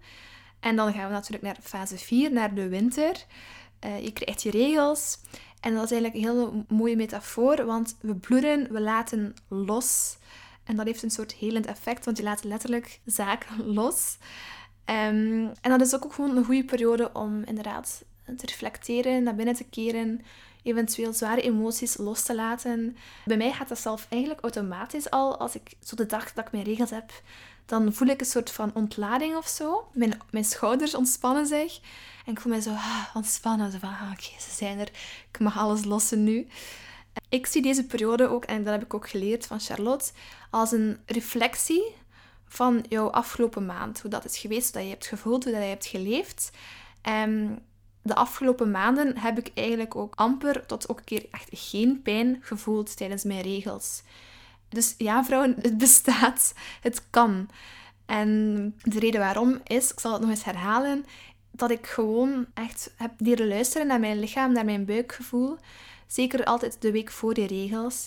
En 0.61 0.77
dan 0.77 0.93
gaan 0.93 1.07
we 1.07 1.13
natuurlijk 1.13 1.43
naar 1.43 1.57
fase 1.63 1.99
4, 1.99 2.33
naar 2.33 2.55
de 2.55 2.69
winter. 2.69 3.25
Uh, 3.85 4.05
je 4.05 4.13
krijgt 4.13 4.43
je 4.43 4.51
regels. 4.51 5.19
En 5.61 5.75
dat 5.75 5.85
is 5.85 5.91
eigenlijk 5.91 6.15
een 6.15 6.31
hele 6.31 6.65
mooie 6.69 6.97
metafoor, 6.97 7.65
want 7.65 7.97
we 8.01 8.15
bloeden, 8.15 8.73
we 8.73 8.81
laten 8.81 9.35
los. 9.49 10.19
En 10.65 10.77
dat 10.77 10.87
heeft 10.87 11.03
een 11.03 11.11
soort 11.11 11.33
helend 11.33 11.67
effect, 11.67 12.05
want 12.05 12.17
je 12.17 12.23
laat 12.23 12.45
letterlijk 12.45 13.01
zaken 13.05 13.67
los. 13.81 14.19
Um, 14.85 15.53
en 15.61 15.71
dat 15.71 15.81
is 15.81 15.95
ook 15.95 16.13
gewoon 16.13 16.37
een 16.37 16.45
goede 16.45 16.65
periode 16.65 17.11
om 17.13 17.43
inderdaad 17.43 18.05
te 18.37 18.47
reflecteren, 18.47 19.23
naar 19.23 19.35
binnen 19.35 19.55
te 19.55 19.65
keren, 19.65 20.21
eventueel 20.63 21.13
zware 21.13 21.43
emoties 21.43 21.97
los 21.97 22.23
te 22.23 22.35
laten. 22.35 22.97
Bij 23.25 23.37
mij 23.37 23.53
gaat 23.53 23.69
dat 23.69 23.79
zelf 23.79 24.07
eigenlijk 24.09 24.43
automatisch 24.43 25.11
al. 25.11 25.39
Als 25.39 25.55
ik 25.55 25.73
zo 25.85 25.97
de 25.97 26.07
dag 26.07 26.33
dat 26.33 26.47
ik 26.47 26.53
mijn 26.53 26.65
regels 26.65 26.91
heb, 26.91 27.23
dan 27.67 27.93
voel 27.93 28.09
ik 28.09 28.21
een 28.21 28.27
soort 28.27 28.51
van 28.51 28.71
ontlading 28.75 29.37
of 29.37 29.49
zo. 29.49 29.89
Mijn, 29.93 30.21
mijn 30.31 30.45
schouders 30.45 30.95
ontspannen 30.95 31.47
zich. 31.47 31.81
En 32.27 32.33
ik 32.33 32.41
voel 32.41 32.53
mij 32.53 32.61
zo 32.61 32.71
ah, 32.71 33.05
ontspannen. 33.15 33.73
Zo 33.73 33.79
van, 33.79 33.89
ah, 33.89 34.11
oké, 34.13 34.41
ze 34.41 34.51
zijn 34.51 34.79
er. 34.79 34.91
Ik 35.33 35.39
mag 35.39 35.59
alles 35.59 35.85
lossen 35.85 36.25
nu. 36.25 36.47
Ik 37.29 37.47
zie 37.47 37.63
deze 37.63 37.87
periode 37.87 38.29
ook, 38.29 38.45
en 38.45 38.65
dat 38.65 38.73
heb 38.73 38.83
ik 38.83 38.95
ook 38.95 39.09
geleerd 39.09 39.47
van 39.47 39.61
Charlotte, 39.61 40.11
als 40.51 40.73
een 40.73 40.99
reflectie 41.07 41.95
van 42.47 42.85
jouw 42.89 43.11
afgelopen 43.11 43.67
maand. 43.67 44.01
Hoe 44.01 44.11
dat 44.11 44.25
is 44.25 44.39
geweest, 44.39 44.65
hoe 44.65 44.73
dat 44.73 44.83
je 44.83 44.89
hebt 44.89 45.07
gevoeld, 45.07 45.45
hoe 45.45 45.53
dat 45.53 45.63
je 45.63 45.69
hebt 45.69 45.87
geleefd. 45.87 46.51
En 47.03 47.63
de 48.03 48.15
afgelopen 48.15 48.71
maanden 48.71 49.19
heb 49.19 49.39
ik 49.39 49.51
eigenlijk 49.55 49.97
ook 49.97 50.15
amper 50.15 50.67
tot 50.67 50.89
ook 50.89 50.99
een 50.99 51.05
keer 51.05 51.27
echt 51.31 51.49
geen 51.51 52.03
pijn 52.03 52.39
gevoeld 52.41 52.97
tijdens 52.97 53.25
mijn 53.25 53.41
regels. 53.41 54.03
Dus 54.69 54.95
ja, 54.99 55.25
vrouwen, 55.25 55.57
het 55.63 55.79
bestaat. 55.79 56.55
Het 56.81 57.03
kan. 57.11 57.49
En 58.07 58.75
de 58.83 58.99
reden 58.99 59.21
waarom 59.21 59.61
is, 59.65 59.93
ik 59.93 60.01
zal 60.01 60.13
het 60.13 60.21
nog 60.21 60.31
eens 60.31 60.45
herhalen, 60.45 61.05
dat 61.51 61.71
ik 61.71 61.87
gewoon 61.87 62.47
echt 62.55 62.91
heb 62.97 63.11
leren 63.19 63.49
luisteren 63.49 63.87
naar 63.87 64.01
mijn 64.01 64.19
lichaam, 64.19 64.53
naar 64.53 64.65
mijn 64.65 64.85
buikgevoel. 64.85 65.57
Zeker 66.07 66.45
altijd 66.45 66.83
de 66.83 66.93
week 66.93 67.11
voor 67.11 67.35
die 67.35 67.47
regels. 67.47 68.07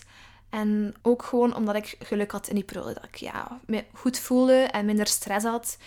En 0.49 0.93
ook 1.01 1.23
gewoon 1.23 1.55
omdat 1.55 1.75
ik 1.75 1.95
geluk 1.99 2.31
had 2.31 2.47
in 2.47 2.55
die 2.55 2.65
ik 3.01 3.15
ja, 3.15 3.59
me 3.65 3.83
goed 3.93 4.19
voelde 4.19 4.53
en 4.53 4.85
minder 4.85 5.07
stress 5.07 5.45
had. 5.45 5.77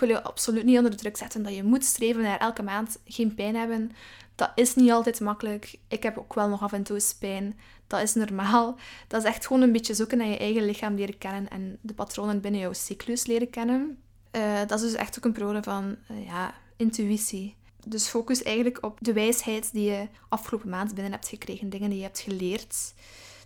Ik 0.00 0.06
wil 0.06 0.16
je 0.16 0.22
absoluut 0.22 0.64
niet 0.64 0.76
onder 0.76 0.90
de 0.90 0.96
druk 0.96 1.16
zetten 1.16 1.42
dat 1.42 1.54
je 1.54 1.62
moet 1.62 1.84
streven 1.84 2.22
naar 2.22 2.38
elke 2.38 2.62
maand 2.62 2.98
geen 3.04 3.34
pijn 3.34 3.56
hebben. 3.56 3.92
Dat 4.34 4.50
is 4.54 4.74
niet 4.74 4.90
altijd 4.90 5.20
makkelijk. 5.20 5.78
Ik 5.88 6.02
heb 6.02 6.18
ook 6.18 6.34
wel 6.34 6.48
nog 6.48 6.62
af 6.62 6.72
en 6.72 6.82
toe 6.82 7.00
pijn. 7.18 7.58
Dat 7.86 8.00
is 8.00 8.14
normaal. 8.14 8.76
Dat 9.08 9.22
is 9.22 9.28
echt 9.28 9.46
gewoon 9.46 9.62
een 9.62 9.72
beetje 9.72 9.94
zoeken 9.94 10.18
naar 10.18 10.26
je 10.26 10.38
eigen 10.38 10.64
lichaam 10.64 10.94
leren 10.94 11.18
kennen 11.18 11.48
en 11.48 11.78
de 11.80 11.94
patronen 11.94 12.40
binnen 12.40 12.60
jouw 12.60 12.72
cyclus 12.72 13.26
leren 13.26 13.50
kennen. 13.50 13.98
Uh, 14.36 14.58
dat 14.66 14.72
is 14.72 14.90
dus 14.90 14.94
echt 14.94 15.18
ook 15.18 15.24
een 15.24 15.32
periode 15.32 15.62
van 15.62 15.96
uh, 16.10 16.26
ja, 16.26 16.54
intuïtie. 16.76 17.56
Dus 17.86 18.06
focus 18.06 18.42
eigenlijk 18.42 18.84
op 18.84 18.98
de 19.00 19.12
wijsheid 19.12 19.72
die 19.72 19.90
je 19.90 20.08
afgelopen 20.28 20.68
maand 20.68 20.94
binnen 20.94 21.12
hebt 21.12 21.28
gekregen, 21.28 21.70
dingen 21.70 21.88
die 21.88 21.98
je 21.98 22.04
hebt 22.04 22.20
geleerd. 22.20 22.94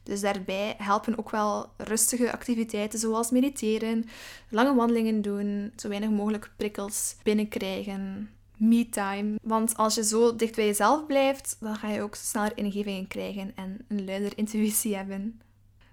Dus 0.05 0.21
daarbij 0.21 0.75
helpen 0.79 1.19
ook 1.19 1.31
wel 1.31 1.67
rustige 1.77 2.33
activiteiten 2.33 2.99
zoals 2.99 3.31
mediteren, 3.31 4.05
lange 4.49 4.75
wandelingen 4.75 5.23
doen, 5.23 5.73
zo 5.77 5.88
weinig 5.88 6.11
mogelijk 6.11 6.51
prikkels 6.57 7.17
binnenkrijgen, 7.23 8.31
me-time. 8.57 9.38
Want 9.43 9.77
als 9.77 9.95
je 9.95 10.05
zo 10.05 10.37
dicht 10.37 10.57
bij 10.57 10.67
jezelf 10.67 11.07
blijft, 11.07 11.57
dan 11.61 11.77
ga 11.77 11.88
je 11.88 12.03
ook 12.03 12.14
sneller 12.14 12.53
ingevingen 12.55 13.09
krijgen 13.09 13.53
en 13.55 13.85
een 13.88 14.05
luider 14.05 14.33
intuïtie 14.37 14.97
hebben. 14.97 15.40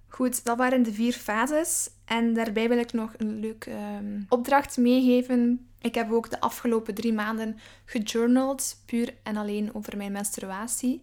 Goed, 0.08 0.44
dat 0.44 0.58
waren 0.58 0.84
de 0.84 0.94
vier 0.94 1.14
fases. 1.14 1.90
En 2.06 2.34
daarbij 2.34 2.70
wil 2.70 2.78
ik 2.78 2.94
nog 2.94 3.14
een 3.18 3.40
leuke 3.40 3.72
um, 3.72 4.26
opdracht 4.30 4.78
meegeven. 4.78 5.68
Ik 5.82 5.96
heb 5.96 6.12
ook 6.12 6.30
de 6.30 6.40
afgelopen 6.40 6.94
drie 6.94 7.14
maanden 7.14 7.58
gejournald, 7.86 8.82
puur 8.86 9.14
en 9.24 9.38
alleen 9.38 9.74
over 9.74 9.98
mijn 9.98 10.12
menstruatie. 10.12 11.02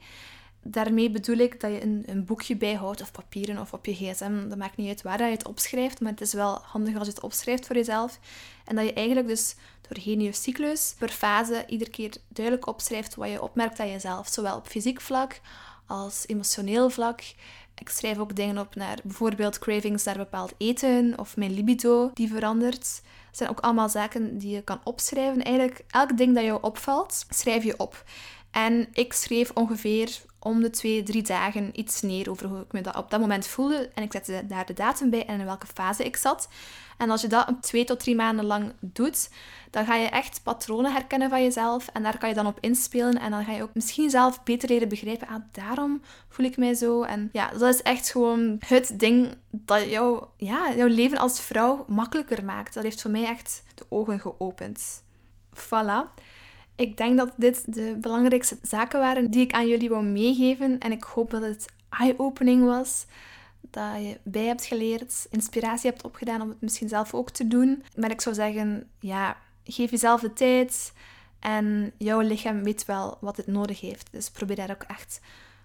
Daarmee 0.62 1.10
bedoel 1.10 1.36
ik 1.36 1.60
dat 1.60 1.72
je 1.72 1.82
een, 1.82 2.02
een, 2.06 2.24
boekje 2.24 2.56
bijhoudt, 2.56 3.00
of 3.00 3.12
papieren 3.12 3.58
of 3.58 3.72
op 3.72 3.86
je 3.86 3.94
gsm. 3.94 4.48
Dat 4.48 4.58
maakt 4.58 4.76
niet 4.76 4.88
uit 4.88 5.02
waar 5.02 5.22
je 5.22 5.30
het 5.30 5.46
opschrijft, 5.46 6.00
maar 6.00 6.10
het 6.10 6.20
is 6.20 6.32
wel 6.32 6.58
handig 6.62 6.96
als 6.96 7.06
je 7.06 7.12
het 7.12 7.22
opschrijft 7.22 7.66
voor 7.66 7.76
jezelf. 7.76 8.18
En 8.64 8.76
dat 8.76 8.84
je 8.84 8.92
eigenlijk 8.92 9.28
dus 9.28 9.56
doorheen 9.88 10.20
je 10.20 10.32
cyclus 10.32 10.94
per 10.98 11.08
fase 11.08 11.64
iedere 11.66 11.90
keer 11.90 12.12
duidelijk 12.28 12.66
opschrijft 12.66 13.14
wat 13.14 13.30
je 13.30 13.42
opmerkt 13.42 13.80
aan 13.80 13.90
jezelf. 13.90 14.28
Zowel 14.28 14.56
op 14.56 14.66
fysiek 14.66 15.00
vlak 15.00 15.40
als 15.86 16.24
emotioneel 16.26 16.90
vlak. 16.90 17.20
Ik 17.74 17.88
schrijf 17.88 18.18
ook 18.18 18.36
dingen 18.36 18.58
op 18.58 18.74
naar 18.74 18.98
bijvoorbeeld 19.04 19.58
cravings 19.58 20.04
naar 20.04 20.16
bepaald 20.16 20.54
eten 20.56 21.18
of 21.18 21.36
mijn 21.36 21.54
libido 21.54 22.10
die 22.14 22.28
verandert. 22.28 23.02
Dat 23.26 23.36
zijn 23.36 23.50
ook 23.50 23.60
allemaal 23.60 23.88
zaken 23.88 24.38
die 24.38 24.54
je 24.54 24.62
kan 24.62 24.80
opschrijven. 24.84 25.42
Eigenlijk 25.42 25.84
elk 25.88 26.16
ding 26.16 26.34
dat 26.34 26.44
jou 26.44 26.62
opvalt, 26.62 27.26
schrijf 27.28 27.64
je 27.64 27.78
op. 27.78 28.04
En 28.50 28.88
ik 28.92 29.12
schreef 29.12 29.50
ongeveer 29.54 30.20
om 30.38 30.60
de 30.60 30.70
twee, 30.70 31.02
drie 31.02 31.22
dagen 31.22 31.70
iets 31.72 32.02
neer 32.02 32.30
over 32.30 32.46
hoe 32.46 32.60
ik 32.60 32.72
me 32.72 32.80
dat 32.80 32.96
op 32.96 33.10
dat 33.10 33.20
moment 33.20 33.46
voelde. 33.46 33.90
En 33.94 34.02
ik 34.02 34.12
zette 34.12 34.44
daar 34.46 34.66
de 34.66 34.72
datum 34.72 35.10
bij 35.10 35.26
en 35.26 35.40
in 35.40 35.46
welke 35.46 35.66
fase 35.66 36.04
ik 36.04 36.16
zat. 36.16 36.48
En 36.98 37.10
als 37.10 37.20
je 37.20 37.28
dat 37.28 37.54
twee 37.60 37.84
tot 37.84 38.00
drie 38.00 38.14
maanden 38.14 38.44
lang 38.44 38.72
doet, 38.80 39.30
dan 39.70 39.84
ga 39.84 39.94
je 39.94 40.06
echt 40.06 40.42
patronen 40.42 40.92
herkennen 40.92 41.30
van 41.30 41.42
jezelf. 41.42 41.88
En 41.92 42.02
daar 42.02 42.18
kan 42.18 42.28
je 42.28 42.34
dan 42.34 42.46
op 42.46 42.58
inspelen. 42.60 43.18
En 43.18 43.30
dan 43.30 43.44
ga 43.44 43.52
je 43.52 43.62
ook 43.62 43.74
misschien 43.74 44.10
zelf 44.10 44.42
beter 44.42 44.68
leren 44.68 44.88
begrijpen. 44.88 45.28
Ah, 45.28 45.42
daarom 45.52 46.02
voel 46.28 46.46
ik 46.46 46.56
mij 46.56 46.74
zo. 46.74 47.02
En 47.02 47.28
ja, 47.32 47.50
dat 47.50 47.74
is 47.74 47.82
echt 47.82 48.10
gewoon 48.10 48.56
het 48.66 48.92
ding 48.98 49.34
dat 49.50 49.90
jou, 49.90 50.24
ja, 50.36 50.72
jouw 50.76 50.86
leven 50.86 51.18
als 51.18 51.40
vrouw 51.40 51.84
makkelijker 51.88 52.44
maakt. 52.44 52.74
Dat 52.74 52.82
heeft 52.82 53.02
voor 53.02 53.10
mij 53.10 53.24
echt 53.24 53.62
de 53.74 53.86
ogen 53.88 54.20
geopend. 54.20 55.02
Voilà. 55.54 56.22
Ik 56.78 56.96
denk 56.96 57.16
dat 57.16 57.32
dit 57.36 57.74
de 57.74 57.96
belangrijkste 58.00 58.58
zaken 58.62 59.00
waren 59.00 59.30
die 59.30 59.40
ik 59.40 59.52
aan 59.52 59.68
jullie 59.68 59.88
wou 59.88 60.04
meegeven. 60.04 60.78
En 60.78 60.92
ik 60.92 61.02
hoop 61.02 61.30
dat 61.30 61.42
het 61.42 61.66
eye-opening 61.88 62.64
was. 62.64 63.06
Dat 63.60 63.94
je 63.96 64.18
bij 64.22 64.44
hebt 64.44 64.64
geleerd, 64.64 65.26
inspiratie 65.30 65.90
hebt 65.90 66.04
opgedaan 66.04 66.40
om 66.40 66.48
het 66.48 66.60
misschien 66.60 66.88
zelf 66.88 67.14
ook 67.14 67.30
te 67.30 67.48
doen. 67.48 67.82
Maar 67.96 68.10
ik 68.10 68.20
zou 68.20 68.34
zeggen, 68.34 68.88
ja, 69.00 69.36
geef 69.64 69.90
jezelf 69.90 70.20
de 70.20 70.32
tijd. 70.32 70.92
En 71.38 71.92
jouw 71.96 72.20
lichaam 72.20 72.62
weet 72.62 72.84
wel 72.84 73.18
wat 73.20 73.36
het 73.36 73.46
nodig 73.46 73.80
heeft. 73.80 74.08
Dus 74.12 74.30
probeer 74.30 74.56
daar 74.56 74.70
ook 74.70 74.82
echt 74.82 75.20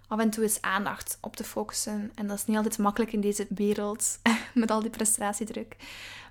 af 0.07 0.19
en 0.19 0.29
toe 0.29 0.43
eens 0.43 0.61
aandacht 0.61 1.17
op 1.21 1.35
te 1.35 1.43
focussen. 1.43 2.11
En 2.15 2.27
dat 2.27 2.37
is 2.37 2.45
niet 2.45 2.57
altijd 2.57 2.77
makkelijk 2.77 3.13
in 3.13 3.21
deze 3.21 3.47
wereld, 3.49 4.19
met 4.53 4.71
al 4.71 4.81
die 4.81 4.89
prestatiedruk. 4.89 5.75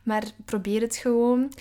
Maar 0.02 0.22
probeer 0.44 0.80
het 0.80 0.96
gewoon. 0.96 1.52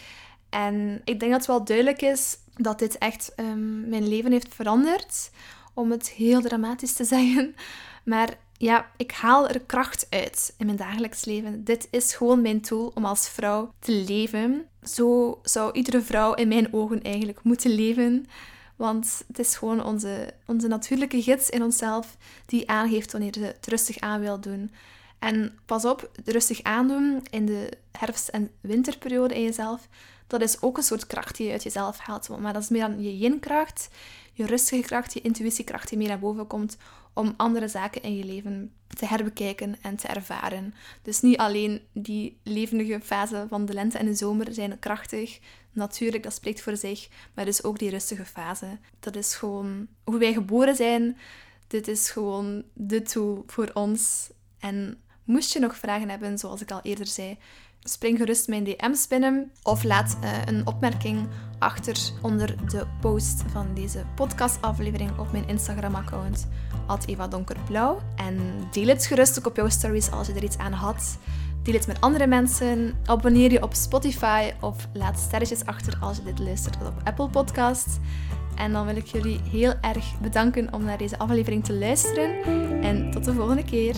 En 0.49 1.01
ik 1.03 1.19
denk 1.19 1.31
dat 1.31 1.39
het 1.39 1.49
wel 1.49 1.63
duidelijk 1.63 2.01
is 2.01 2.37
dat 2.55 2.79
dit 2.79 2.97
echt 2.97 3.33
um, 3.35 3.89
mijn 3.89 4.07
leven 4.07 4.31
heeft 4.31 4.53
veranderd. 4.55 5.31
Om 5.73 5.91
het 5.91 6.09
heel 6.09 6.41
dramatisch 6.41 6.93
te 6.93 7.03
zeggen. 7.15 7.55
Maar 8.03 8.37
ja, 8.57 8.91
ik 8.97 9.11
haal 9.11 9.47
er 9.47 9.59
kracht 9.59 10.07
uit 10.09 10.53
in 10.57 10.65
mijn 10.65 10.77
dagelijks 10.77 11.25
leven. 11.25 11.63
Dit 11.63 11.87
is 11.91 12.13
gewoon 12.13 12.41
mijn 12.41 12.61
tool 12.61 12.91
om 12.95 13.05
als 13.05 13.29
vrouw 13.29 13.73
te 13.79 13.91
leven. 13.91 14.65
Zo 14.83 15.39
zou 15.43 15.71
iedere 15.73 16.01
vrouw 16.01 16.33
in 16.33 16.47
mijn 16.47 16.73
ogen 16.73 17.01
eigenlijk 17.01 17.43
moeten 17.43 17.71
leven. 17.71 18.25
Want 18.75 19.23
het 19.27 19.39
is 19.39 19.55
gewoon 19.55 19.83
onze, 19.83 20.33
onze 20.45 20.67
natuurlijke 20.67 21.21
gids 21.21 21.49
in 21.49 21.63
onszelf 21.63 22.17
die 22.45 22.69
aangeeft 22.69 23.11
wanneer 23.11 23.33
ze 23.33 23.43
het 23.43 23.67
rustig 23.67 23.99
aan 23.99 24.19
wil 24.19 24.39
doen. 24.39 24.71
En 25.19 25.59
pas 25.65 25.85
op, 25.85 26.11
rustig 26.25 26.63
aandoen 26.63 27.23
in 27.29 27.45
de 27.45 27.69
herfst- 27.91 28.27
en 28.27 28.51
winterperiode 28.61 29.35
in 29.35 29.43
jezelf, 29.43 29.87
dat 30.31 30.41
is 30.41 30.61
ook 30.61 30.77
een 30.77 30.83
soort 30.83 31.07
kracht 31.07 31.37
die 31.37 31.45
je 31.45 31.51
uit 31.51 31.63
jezelf 31.63 31.97
haalt. 31.97 32.29
Maar 32.39 32.53
dat 32.53 32.61
is 32.61 32.69
meer 32.69 32.81
dan 32.81 33.03
je 33.03 33.17
yin-kracht, 33.17 33.89
je 34.33 34.45
rustige 34.45 34.81
kracht, 34.81 35.13
je 35.13 35.21
intuïtiekracht 35.21 35.89
die 35.89 35.97
meer 35.97 36.07
naar 36.07 36.19
boven 36.19 36.47
komt 36.47 36.77
om 37.13 37.33
andere 37.37 37.67
zaken 37.67 38.01
in 38.01 38.15
je 38.15 38.23
leven 38.23 38.73
te 38.87 39.05
herbekijken 39.05 39.75
en 39.81 39.95
te 39.95 40.07
ervaren. 40.07 40.73
Dus 41.01 41.21
niet 41.21 41.37
alleen 41.37 41.81
die 41.93 42.39
levendige 42.43 42.99
fase 43.01 43.45
van 43.49 43.65
de 43.65 43.73
lente 43.73 43.97
en 43.97 44.05
de 44.05 44.15
zomer 44.15 44.53
zijn 44.53 44.79
krachtig, 44.79 45.39
natuurlijk, 45.71 46.23
dat 46.23 46.33
spreekt 46.33 46.61
voor 46.61 46.77
zich, 46.77 47.07
maar 47.33 47.45
dus 47.45 47.63
ook 47.63 47.79
die 47.79 47.89
rustige 47.89 48.25
fase. 48.25 48.77
Dat 48.99 49.15
is 49.15 49.35
gewoon 49.35 49.87
hoe 50.03 50.17
wij 50.17 50.33
geboren 50.33 50.75
zijn. 50.75 51.17
Dit 51.67 51.87
is 51.87 52.09
gewoon 52.09 52.63
de 52.73 53.01
tool 53.01 53.43
voor 53.47 53.69
ons. 53.73 54.29
En 54.59 55.01
moest 55.23 55.53
je 55.53 55.59
nog 55.59 55.75
vragen 55.75 56.09
hebben, 56.09 56.37
zoals 56.37 56.61
ik 56.61 56.71
al 56.71 56.81
eerder 56.81 57.07
zei, 57.07 57.37
spring 57.83 58.17
gerust 58.17 58.47
mijn 58.47 58.63
DM's 58.63 59.07
binnen 59.07 59.51
of 59.63 59.83
laat 59.83 60.17
uh, 60.23 60.29
een 60.45 60.67
opmerking 60.67 61.27
achter 61.59 61.97
onder 62.21 62.55
de 62.69 62.85
post 62.99 63.43
van 63.51 63.67
deze 63.73 64.03
podcastaflevering 64.15 65.17
op 65.17 65.31
mijn 65.31 65.47
Instagram-account, 65.47 66.47
Eva 67.05 67.27
Donkerblauw. 67.27 67.99
En 68.15 68.39
deel 68.71 68.87
het 68.87 69.05
gerust 69.05 69.39
ook 69.39 69.45
op 69.45 69.55
jouw 69.55 69.69
stories 69.69 70.11
als 70.11 70.27
je 70.27 70.33
er 70.33 70.43
iets 70.43 70.57
aan 70.57 70.71
had. 70.71 71.17
Deel 71.63 71.73
het 71.73 71.87
met 71.87 72.01
andere 72.01 72.27
mensen. 72.27 72.93
Abonneer 73.05 73.51
je 73.51 73.63
op 73.63 73.73
Spotify 73.73 74.51
of 74.61 74.87
laat 74.93 75.19
sterretjes 75.19 75.65
achter 75.65 75.97
als 75.99 76.17
je 76.17 76.23
dit 76.23 76.39
luistert 76.39 76.75
op 76.75 76.93
Apple 77.03 77.29
Podcasts. 77.29 77.97
En 78.55 78.71
dan 78.71 78.85
wil 78.85 78.95
ik 78.95 79.05
jullie 79.05 79.39
heel 79.49 79.73
erg 79.81 80.19
bedanken 80.19 80.73
om 80.73 80.83
naar 80.83 80.97
deze 80.97 81.17
aflevering 81.17 81.63
te 81.63 81.73
luisteren. 81.73 82.43
En 82.83 83.11
tot 83.11 83.25
de 83.25 83.33
volgende 83.33 83.63
keer. 83.63 83.95